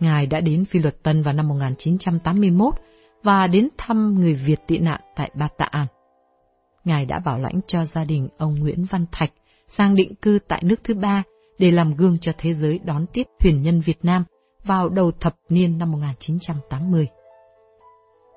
[0.00, 2.74] Ngài đã đến Phi Luật Tân vào năm 1981
[3.22, 5.86] và đến thăm người Việt tị nạn tại Ba Tạ An.
[6.84, 9.32] Ngài đã bảo lãnh cho gia đình ông Nguyễn Văn Thạch
[9.68, 11.22] sang định cư tại nước thứ ba
[11.58, 14.24] để làm gương cho thế giới đón tiếp thuyền nhân Việt Nam
[14.64, 17.06] vào đầu thập niên năm 1980.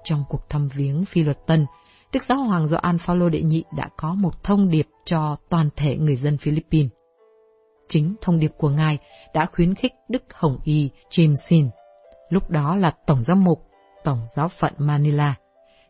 [0.04, 1.66] Trong cuộc thăm viếng Phi Luật Tân,
[2.14, 5.96] Đức Giáo Hoàng Gioan Phaolô đệ nhị đã có một thông điệp cho toàn thể
[5.96, 6.92] người dân Philippines.
[7.88, 8.98] Chính thông điệp của Ngài
[9.34, 11.70] đã khuyến khích Đức Hồng Y James
[12.30, 13.68] lúc đó là Tổng giám mục,
[14.04, 15.36] Tổng giáo phận Manila,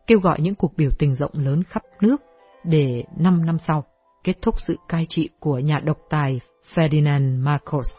[0.06, 2.16] kêu gọi những cuộc biểu tình rộng lớn khắp nước
[2.64, 3.84] để 5 năm sau
[4.24, 6.40] kết thúc sự cai trị của nhà độc tài
[6.74, 7.92] Ferdinand Marcos.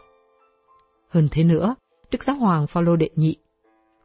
[1.09, 1.75] Hơn thế nữa,
[2.11, 3.35] Đức Giáo Hoàng Phaolô đệ nhị,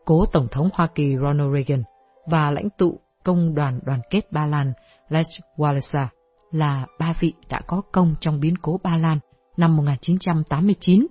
[0.05, 1.83] cố Tổng thống Hoa Kỳ Ronald Reagan
[2.27, 4.73] và lãnh tụ Công đoàn Đoàn kết Ba Lan
[5.09, 6.07] Lech Walesa
[6.51, 9.19] là ba vị đã có công trong biến cố Ba Lan
[9.57, 11.07] năm 1989,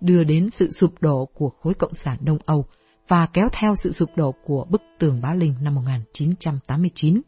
[0.00, 2.64] đưa đến sự sụp đổ của khối Cộng sản Đông Âu
[3.08, 7.20] và kéo theo sự sụp đổ của bức tường Bá Linh năm 1989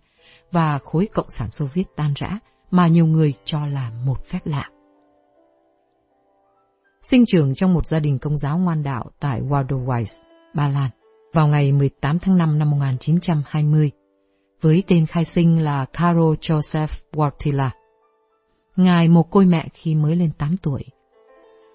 [0.52, 2.38] và khối Cộng sản Xô Viết tan rã
[2.70, 4.70] mà nhiều người cho là một phép lạ.
[7.02, 10.22] Sinh trưởng trong một gia đình công giáo ngoan đạo tại Wadowice,
[10.54, 10.90] Ba Lan,
[11.32, 13.90] vào ngày 18 tháng 5 năm 1920,
[14.60, 17.70] với tên khai sinh là Karol Joseph Wartila.
[18.76, 20.84] Ngài một côi mẹ khi mới lên 8 tuổi.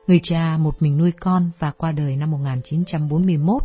[0.08, 3.64] Người cha một mình nuôi con và qua đời năm 1941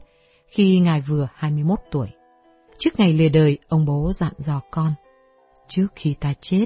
[0.49, 2.09] khi Ngài vừa 21 tuổi.
[2.79, 4.93] Trước ngày lìa đời, ông bố dặn dò con,
[5.69, 6.65] trước khi ta chết,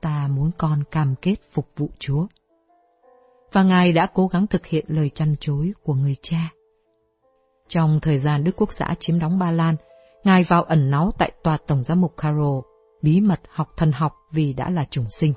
[0.00, 2.26] ta muốn con cam kết phục vụ Chúa.
[3.52, 6.50] Và Ngài đã cố gắng thực hiện lời chăn chối của người cha.
[7.68, 9.76] Trong thời gian Đức Quốc xã chiếm đóng Ba Lan,
[10.24, 12.60] Ngài vào ẩn náu tại tòa Tổng giám mục Caro,
[13.02, 15.34] bí mật học thần học vì đã là chủng sinh.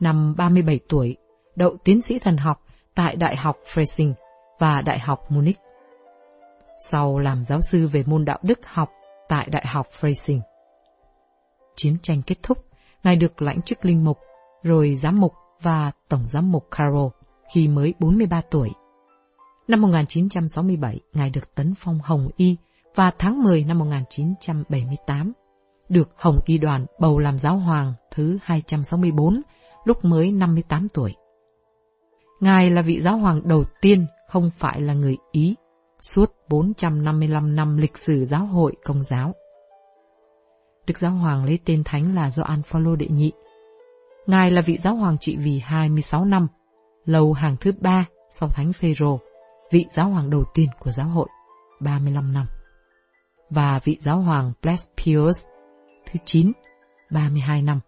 [0.00, 1.16] Năm 37 tuổi,
[1.56, 2.62] đậu tiến sĩ thần học
[2.94, 4.14] tại Đại học Freising
[4.58, 5.58] và Đại học Munich.
[6.90, 8.90] Sau làm giáo sư về môn đạo đức học
[9.28, 10.40] tại Đại học Freising.
[11.76, 12.58] Chiến tranh kết thúc,
[13.04, 14.18] Ngài được lãnh chức linh mục,
[14.62, 15.32] rồi giám mục
[15.62, 17.08] và tổng giám mục Carroll
[17.54, 18.70] khi mới 43 tuổi.
[19.68, 22.56] Năm 1967, Ngài được tấn phong Hồng Y
[22.94, 25.32] và tháng 10 năm 1978,
[25.88, 29.42] được Hồng Y đoàn bầu làm giáo hoàng thứ 264
[29.84, 31.14] lúc mới 58 tuổi.
[32.40, 35.54] Ngài là vị giáo hoàng đầu tiên không phải là người Ý
[36.00, 39.34] suốt 455 năm lịch sử giáo hội công giáo.
[40.86, 43.32] Đức Giáo Hoàng lấy tên thánh là Gioan Phaolô đệ nhị.
[44.26, 46.48] Ngài là vị giáo hoàng trị vì 26 năm,
[47.04, 49.18] lâu hàng thứ ba sau thánh Phêrô,
[49.70, 51.28] vị giáo hoàng đầu tiên của giáo hội,
[51.80, 52.46] 35 năm.
[53.50, 55.46] Và vị giáo hoàng Blessed Pius
[56.06, 56.52] thứ 9,
[57.10, 57.80] 32 năm.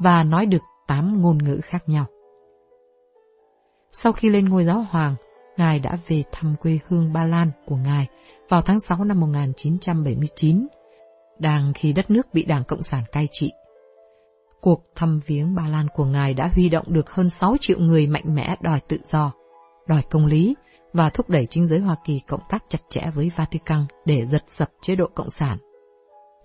[0.00, 2.06] Và nói được 8 ngôn ngữ khác nhau.
[3.92, 5.16] Sau khi lên ngôi giáo hoàng,
[5.56, 8.06] Ngài đã về thăm quê hương Ba Lan của Ngài
[8.48, 10.66] vào tháng 6 năm 1979,
[11.44, 13.52] đang khi đất nước bị Đảng Cộng sản cai trị.
[14.60, 18.06] Cuộc thăm viếng Ba Lan của Ngài đã huy động được hơn 6 triệu người
[18.06, 19.32] mạnh mẽ đòi tự do,
[19.86, 20.54] đòi công lý
[20.92, 24.42] và thúc đẩy chính giới Hoa Kỳ cộng tác chặt chẽ với Vatican để giật
[24.46, 25.58] sập chế độ Cộng sản.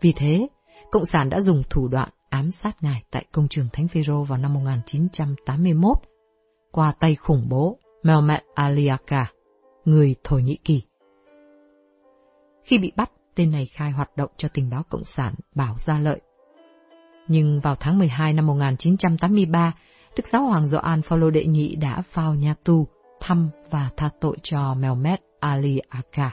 [0.01, 0.47] Vì thế,
[0.91, 4.37] Cộng sản đã dùng thủ đoạn ám sát Ngài tại công trường Thánh Phaero vào
[4.37, 5.97] năm 1981
[6.71, 9.25] qua tay khủng bố Mehmet Aliaka,
[9.85, 10.81] người Thổ Nhĩ Kỳ.
[12.63, 15.99] Khi bị bắt, tên này khai hoạt động cho tình báo Cộng sản Bảo Gia
[15.99, 16.21] Lợi.
[17.27, 19.73] Nhưng vào tháng 12 năm 1983,
[20.17, 22.87] Đức Giáo Hoàng Gioan Phaolô đệ nhị đã vào nhà tù
[23.19, 26.31] thăm và tha tội cho Mehmet Ali Aka.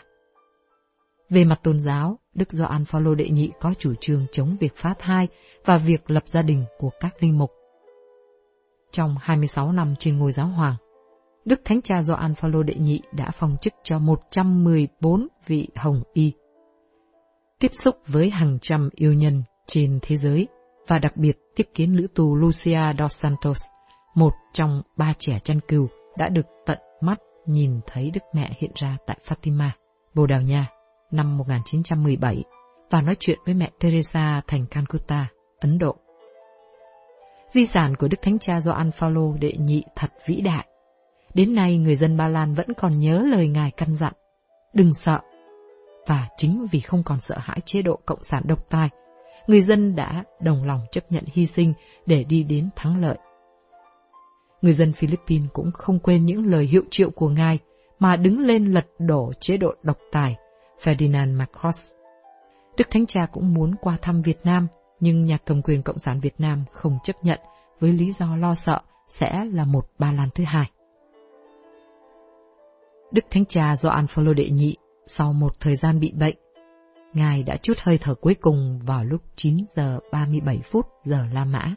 [1.31, 4.95] Về mặt tôn giáo, Đức Gioan Phaolô đệ nhị có chủ trương chống việc phá
[4.99, 5.29] thai
[5.65, 7.51] và việc lập gia đình của các linh mục.
[8.91, 10.77] Trong 26 năm trên ngôi giáo hoàng,
[11.45, 16.33] Đức Thánh Cha Gioan Phaolô đệ nhị đã phong chức cho 114 vị hồng y.
[17.61, 20.49] Tiếp xúc với hàng trăm yêu nhân trên thế giới
[20.87, 23.65] và đặc biệt tiếp kiến nữ tù Lucia dos Santos,
[24.15, 25.89] một trong ba trẻ chăn cừu
[26.19, 29.69] đã được tận mắt nhìn thấy Đức Mẹ hiện ra tại Fatima,
[30.15, 30.67] Bồ Đào Nha,
[31.11, 32.45] năm 1917
[32.91, 35.29] và nói chuyện với mẹ Teresa thành Calcutta,
[35.61, 35.97] Ấn Độ.
[37.49, 40.67] Di sản của Đức Thánh Cha Gioan Phaolô đệ nhị thật vĩ đại.
[41.35, 44.13] Đến nay người dân Ba Lan vẫn còn nhớ lời Ngài căn dặn,
[44.73, 45.21] đừng sợ.
[46.07, 48.89] Và chính vì không còn sợ hãi chế độ Cộng sản độc tài,
[49.47, 51.73] người dân đã đồng lòng chấp nhận hy sinh
[52.07, 53.19] để đi đến thắng lợi.
[54.63, 57.59] Người dân Philippines cũng không quên những lời hiệu triệu của Ngài
[57.99, 60.37] mà đứng lên lật đổ chế độ độc tài
[60.83, 61.91] Ferdinand Marcos.
[62.77, 64.67] Đức Thánh Cha cũng muốn qua thăm Việt Nam,
[65.01, 67.41] nhưng nhà cầm quyền Cộng sản Việt Nam không chấp nhận
[67.81, 70.71] với lý do lo sợ sẽ là một Ba Lan thứ hai.
[73.13, 74.77] Đức Thánh Cha Gioan Phaolô đệ nhị
[75.07, 76.37] sau một thời gian bị bệnh,
[77.13, 81.45] Ngài đã chút hơi thở cuối cùng vào lúc 9 giờ 37 phút giờ La
[81.45, 81.75] Mã,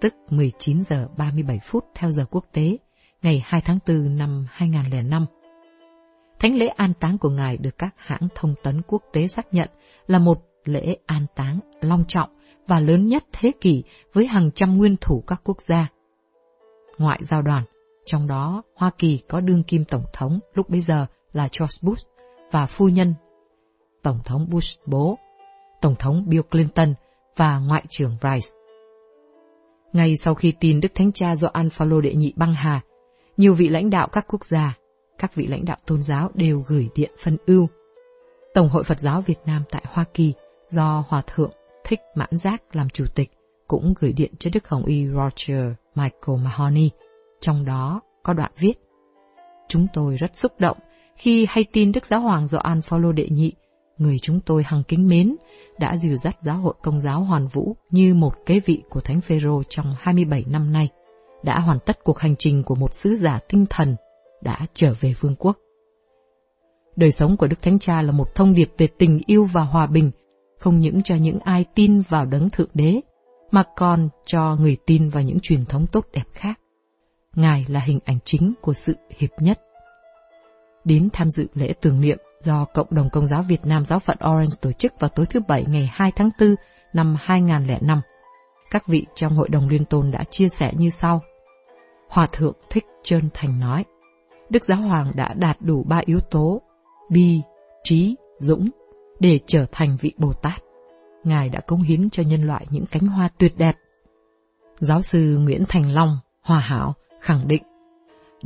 [0.00, 2.78] tức 19 giờ 37 phút theo giờ quốc tế,
[3.22, 5.26] ngày 2 tháng 4 năm 2005.
[6.38, 9.68] Thánh lễ an táng của Ngài được các hãng thông tấn quốc tế xác nhận
[10.06, 12.30] là một lễ an táng long trọng
[12.66, 15.88] và lớn nhất thế kỷ với hàng trăm nguyên thủ các quốc gia.
[16.98, 17.64] Ngoại giao đoàn,
[18.06, 21.06] trong đó Hoa Kỳ có đương kim tổng thống lúc bấy giờ
[21.36, 22.08] là George Bush
[22.50, 23.14] và phu nhân
[24.02, 25.18] Tổng thống Bush bố,
[25.80, 26.94] Tổng thống Bill Clinton
[27.36, 28.48] và Ngoại trưởng Rice.
[29.92, 32.80] Ngay sau khi tin Đức Thánh Cha do Phaolô đệ nhị băng hà,
[33.36, 34.78] nhiều vị lãnh đạo các quốc gia,
[35.18, 37.68] các vị lãnh đạo tôn giáo đều gửi điện phân ưu.
[38.54, 40.34] Tổng hội Phật giáo Việt Nam tại Hoa Kỳ
[40.68, 41.50] do Hòa Thượng
[41.84, 43.30] Thích Mãn Giác làm chủ tịch
[43.68, 45.64] cũng gửi điện cho Đức Hồng Y Roger
[45.94, 46.90] Michael Mahoney,
[47.40, 48.74] trong đó có đoạn viết
[49.68, 50.78] Chúng tôi rất xúc động
[51.16, 53.52] khi hay tin Đức Giáo Hoàng Gioan Phaolô đệ nhị,
[53.98, 55.36] người chúng tôi hằng kính mến,
[55.78, 59.20] đã dìu dắt giáo hội công giáo hoàn vũ như một kế vị của Thánh
[59.20, 60.88] Phêrô trong 27 năm nay,
[61.42, 63.96] đã hoàn tất cuộc hành trình của một sứ giả tinh thần,
[64.42, 65.58] đã trở về vương quốc.
[66.96, 69.86] Đời sống của Đức Thánh Cha là một thông điệp về tình yêu và hòa
[69.86, 70.10] bình,
[70.58, 73.00] không những cho những ai tin vào đấng Thượng Đế,
[73.50, 76.60] mà còn cho người tin vào những truyền thống tốt đẹp khác.
[77.34, 79.60] Ngài là hình ảnh chính của sự hiệp nhất.
[80.86, 84.16] Đến tham dự lễ tưởng niệm do Cộng đồng Công giáo Việt Nam Giáo phận
[84.30, 86.54] Orange tổ chức vào tối thứ Bảy ngày 2 tháng 4
[86.92, 88.00] năm 2005.
[88.70, 91.22] Các vị trong Hội đồng Liên Tôn đã chia sẻ như sau.
[92.08, 93.84] Hòa Thượng Thích Trơn Thành nói,
[94.48, 96.62] Đức Giáo Hoàng đã đạt đủ ba yếu tố,
[97.10, 97.40] bi,
[97.84, 98.70] trí, dũng,
[99.20, 100.62] để trở thành vị Bồ Tát.
[101.24, 103.76] Ngài đã cống hiến cho nhân loại những cánh hoa tuyệt đẹp.
[104.74, 107.62] Giáo sư Nguyễn Thành Long, Hòa Hảo, khẳng định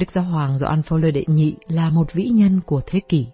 [0.01, 3.27] Đức Giáo Hoàng Gioan Phaolô đệ nhị là một vĩ nhân của thế kỷ.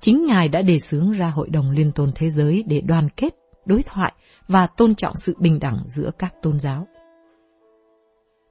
[0.00, 3.34] Chính Ngài đã đề xướng ra Hội đồng Liên tôn Thế giới để đoàn kết,
[3.66, 4.12] đối thoại
[4.48, 6.86] và tôn trọng sự bình đẳng giữa các tôn giáo.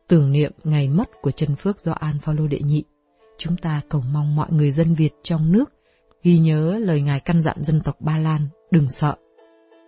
[0.07, 2.83] Tưởng niệm ngày mất của chân phước Gioan Phaolô đệ nhị,
[3.37, 5.73] chúng ta cầu mong mọi người dân Việt trong nước
[6.23, 9.15] ghi nhớ lời Ngài căn dặn dân tộc Ba Lan đừng sợ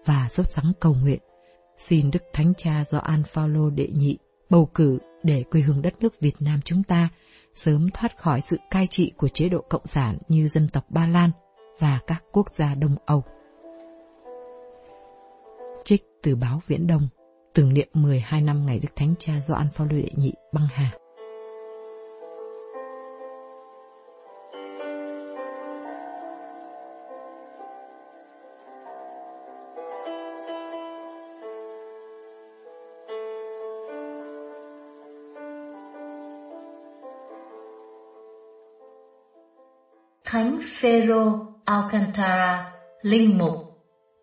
[0.05, 1.20] và sốt sắng cầu nguyện.
[1.78, 4.18] Xin Đức Thánh Cha Gioan Phaolô đệ nhị
[4.49, 7.09] bầu cử để quê hương đất nước Việt Nam chúng ta
[7.58, 11.08] sớm thoát khỏi sự cai trị của chế độ cộng sản như dân tộc Ba
[11.08, 11.32] Lan
[11.80, 13.24] và các quốc gia Đông Âu.
[15.84, 17.08] Trích từ báo Viễn Đông,
[17.53, 20.91] tưởng niệm 12 năm ngày Đức Thánh Cha Gioan Phaolô đệ nhị băng hà.
[40.30, 43.55] Thánh Phêrô Alcantara, linh mục,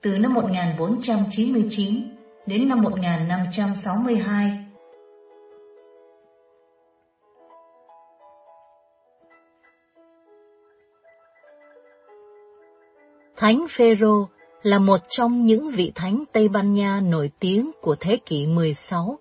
[0.02, 4.66] từ năm 1499 đến năm 1562.
[13.36, 14.28] Thánh Phêrô
[14.62, 19.18] là một trong những vị thánh Tây Ban Nha nổi tiếng của thế kỷ 16,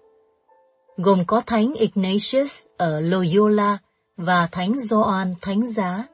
[0.98, 3.78] gồm có thánh Ignatius ở Loyola
[4.18, 6.08] và thánh Gioan Thánh Giá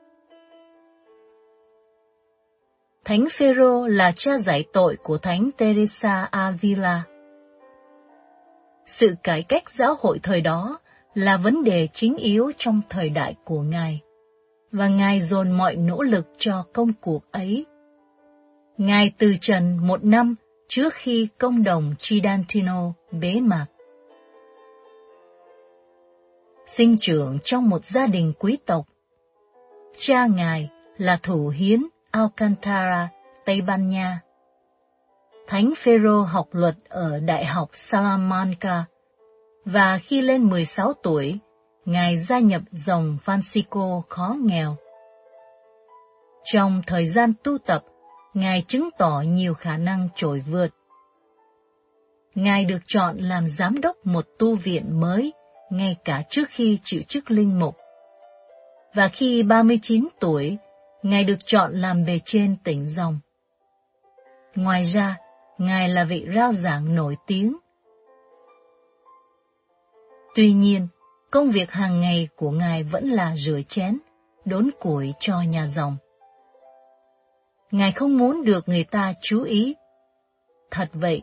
[3.10, 7.04] Thánh Phêrô là cha giải tội của Thánh Teresa Avila.
[8.86, 10.80] Sự cải cách giáo hội thời đó
[11.14, 14.00] là vấn đề chính yếu trong thời đại của Ngài,
[14.72, 17.66] và Ngài dồn mọi nỗ lực cho công cuộc ấy.
[18.78, 20.36] Ngài từ trần một năm
[20.68, 23.66] trước khi công đồng Chidantino bế mạc.
[26.66, 28.86] Sinh trưởng trong một gia đình quý tộc.
[29.98, 33.10] Cha Ngài là thủ hiến Alcantara,
[33.46, 34.22] Tây Ban Nha.
[35.48, 38.86] Thánh Phêrô học luật ở Đại học Salamanca
[39.66, 41.40] và khi lên 16 tuổi,
[41.86, 44.76] Ngài gia nhập dòng Francisco khó nghèo.
[46.44, 47.84] Trong thời gian tu tập,
[48.34, 50.70] Ngài chứng tỏ nhiều khả năng trội vượt.
[52.36, 55.34] Ngài được chọn làm giám đốc một tu viện mới
[55.70, 57.76] ngay cả trước khi chịu chức linh mục.
[58.94, 60.58] Và khi 39 tuổi,
[61.04, 63.20] Ngài được chọn làm bề trên tỉnh dòng.
[64.56, 65.18] Ngoài ra,
[65.58, 67.58] Ngài là vị rao giảng nổi tiếng.
[70.36, 70.88] Tuy nhiên,
[71.32, 74.00] công việc hàng ngày của Ngài vẫn là rửa chén,
[74.46, 75.98] đốn củi cho nhà dòng.
[77.72, 79.76] Ngài không muốn được người ta chú ý.
[80.72, 81.22] Thật vậy,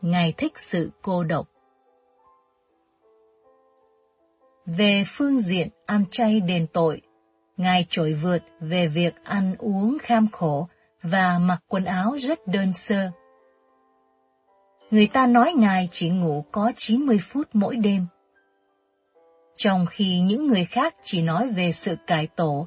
[0.00, 1.48] Ngài thích sự cô độc.
[4.66, 7.02] Về phương diện ăn chay đền tội,
[7.56, 10.68] Ngài trội vượt về việc ăn uống kham khổ
[11.02, 13.10] và mặc quần áo rất đơn sơ.
[14.90, 18.06] Người ta nói Ngài chỉ ngủ có 90 phút mỗi đêm.
[19.56, 22.66] Trong khi những người khác chỉ nói về sự cải tổ,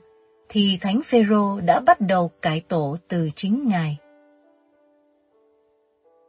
[0.49, 3.97] thì Thánh Phêrô đã bắt đầu cải tổ từ chính Ngài.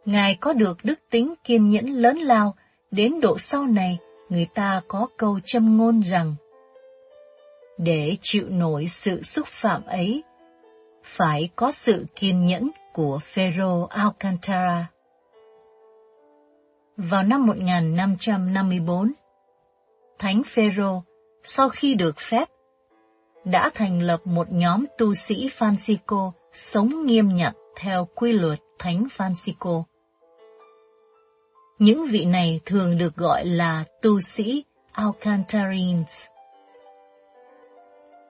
[0.04, 2.54] Ngài có được đức tính kiên nhẫn lớn lao,
[2.90, 3.98] đến độ sau này
[4.28, 6.34] người ta có câu châm ngôn rằng
[7.82, 10.22] để chịu nổi sự xúc phạm ấy,
[11.02, 14.86] phải có sự kiên nhẫn của Phêrô Alcantara.
[16.96, 19.12] Vào năm 1554,
[20.18, 21.02] Thánh Phêrô
[21.42, 22.44] sau khi được phép
[23.44, 29.06] đã thành lập một nhóm tu sĩ Francisco sống nghiêm nhặt theo quy luật Thánh
[29.16, 29.82] Francisco.
[31.78, 36.30] Những vị này thường được gọi là tu sĩ Alcantarines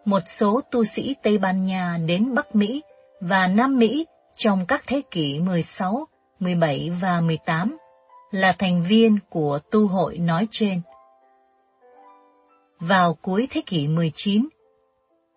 [0.04, 2.82] một số tu sĩ Tây Ban Nha đến Bắc Mỹ
[3.20, 6.06] và Nam Mỹ trong các thế kỷ 16,
[6.38, 7.76] 17 và 18
[8.30, 10.80] là thành viên của tu hội nói trên.
[12.78, 14.48] Vào cuối thế kỷ 19,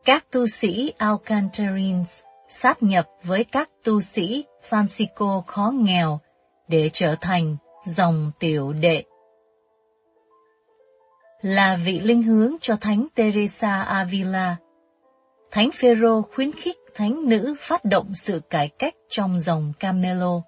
[0.05, 6.19] các tu sĩ Alcantarines sát nhập với các tu sĩ Francisco khó nghèo
[6.67, 9.03] để trở thành dòng tiểu đệ.
[11.43, 14.55] Là vị linh hướng cho Thánh Teresa Avila,
[15.51, 20.41] Thánh Phêrô khuyến khích thánh nữ phát động sự cải cách trong dòng Camelo.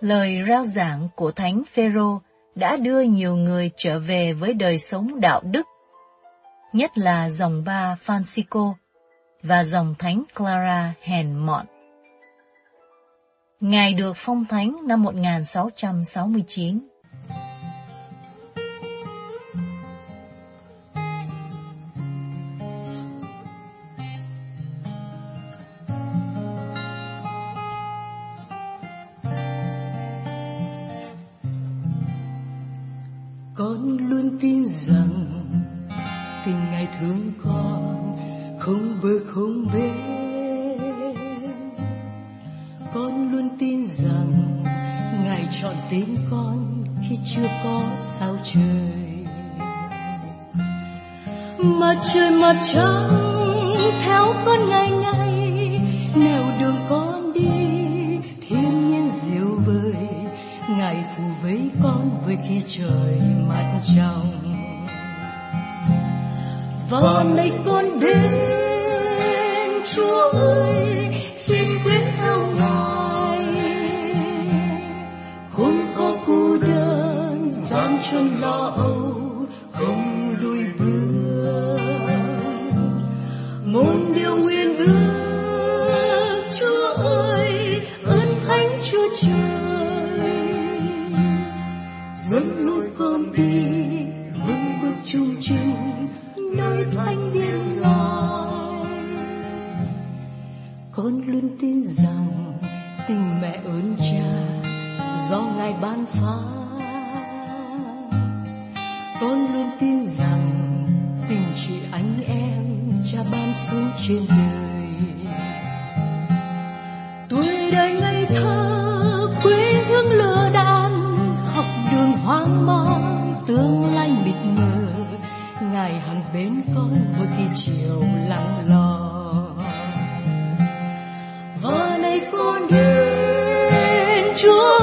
[0.00, 2.20] Lời rao giảng của Thánh Phêrô
[2.54, 5.66] đã đưa nhiều người trở về với đời sống đạo đức,
[6.72, 8.72] nhất là dòng ba Francisco
[9.42, 11.66] và dòng Thánh Clara hèn mọn.
[13.60, 16.88] Ngài được phong thánh năm 1669.
[52.46, 53.25] a 唱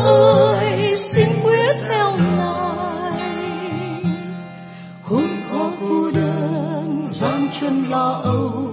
[0.04, 3.22] ơi xin quyết neo nài
[5.04, 8.73] khốn khó cô đơn gian chân lo âu.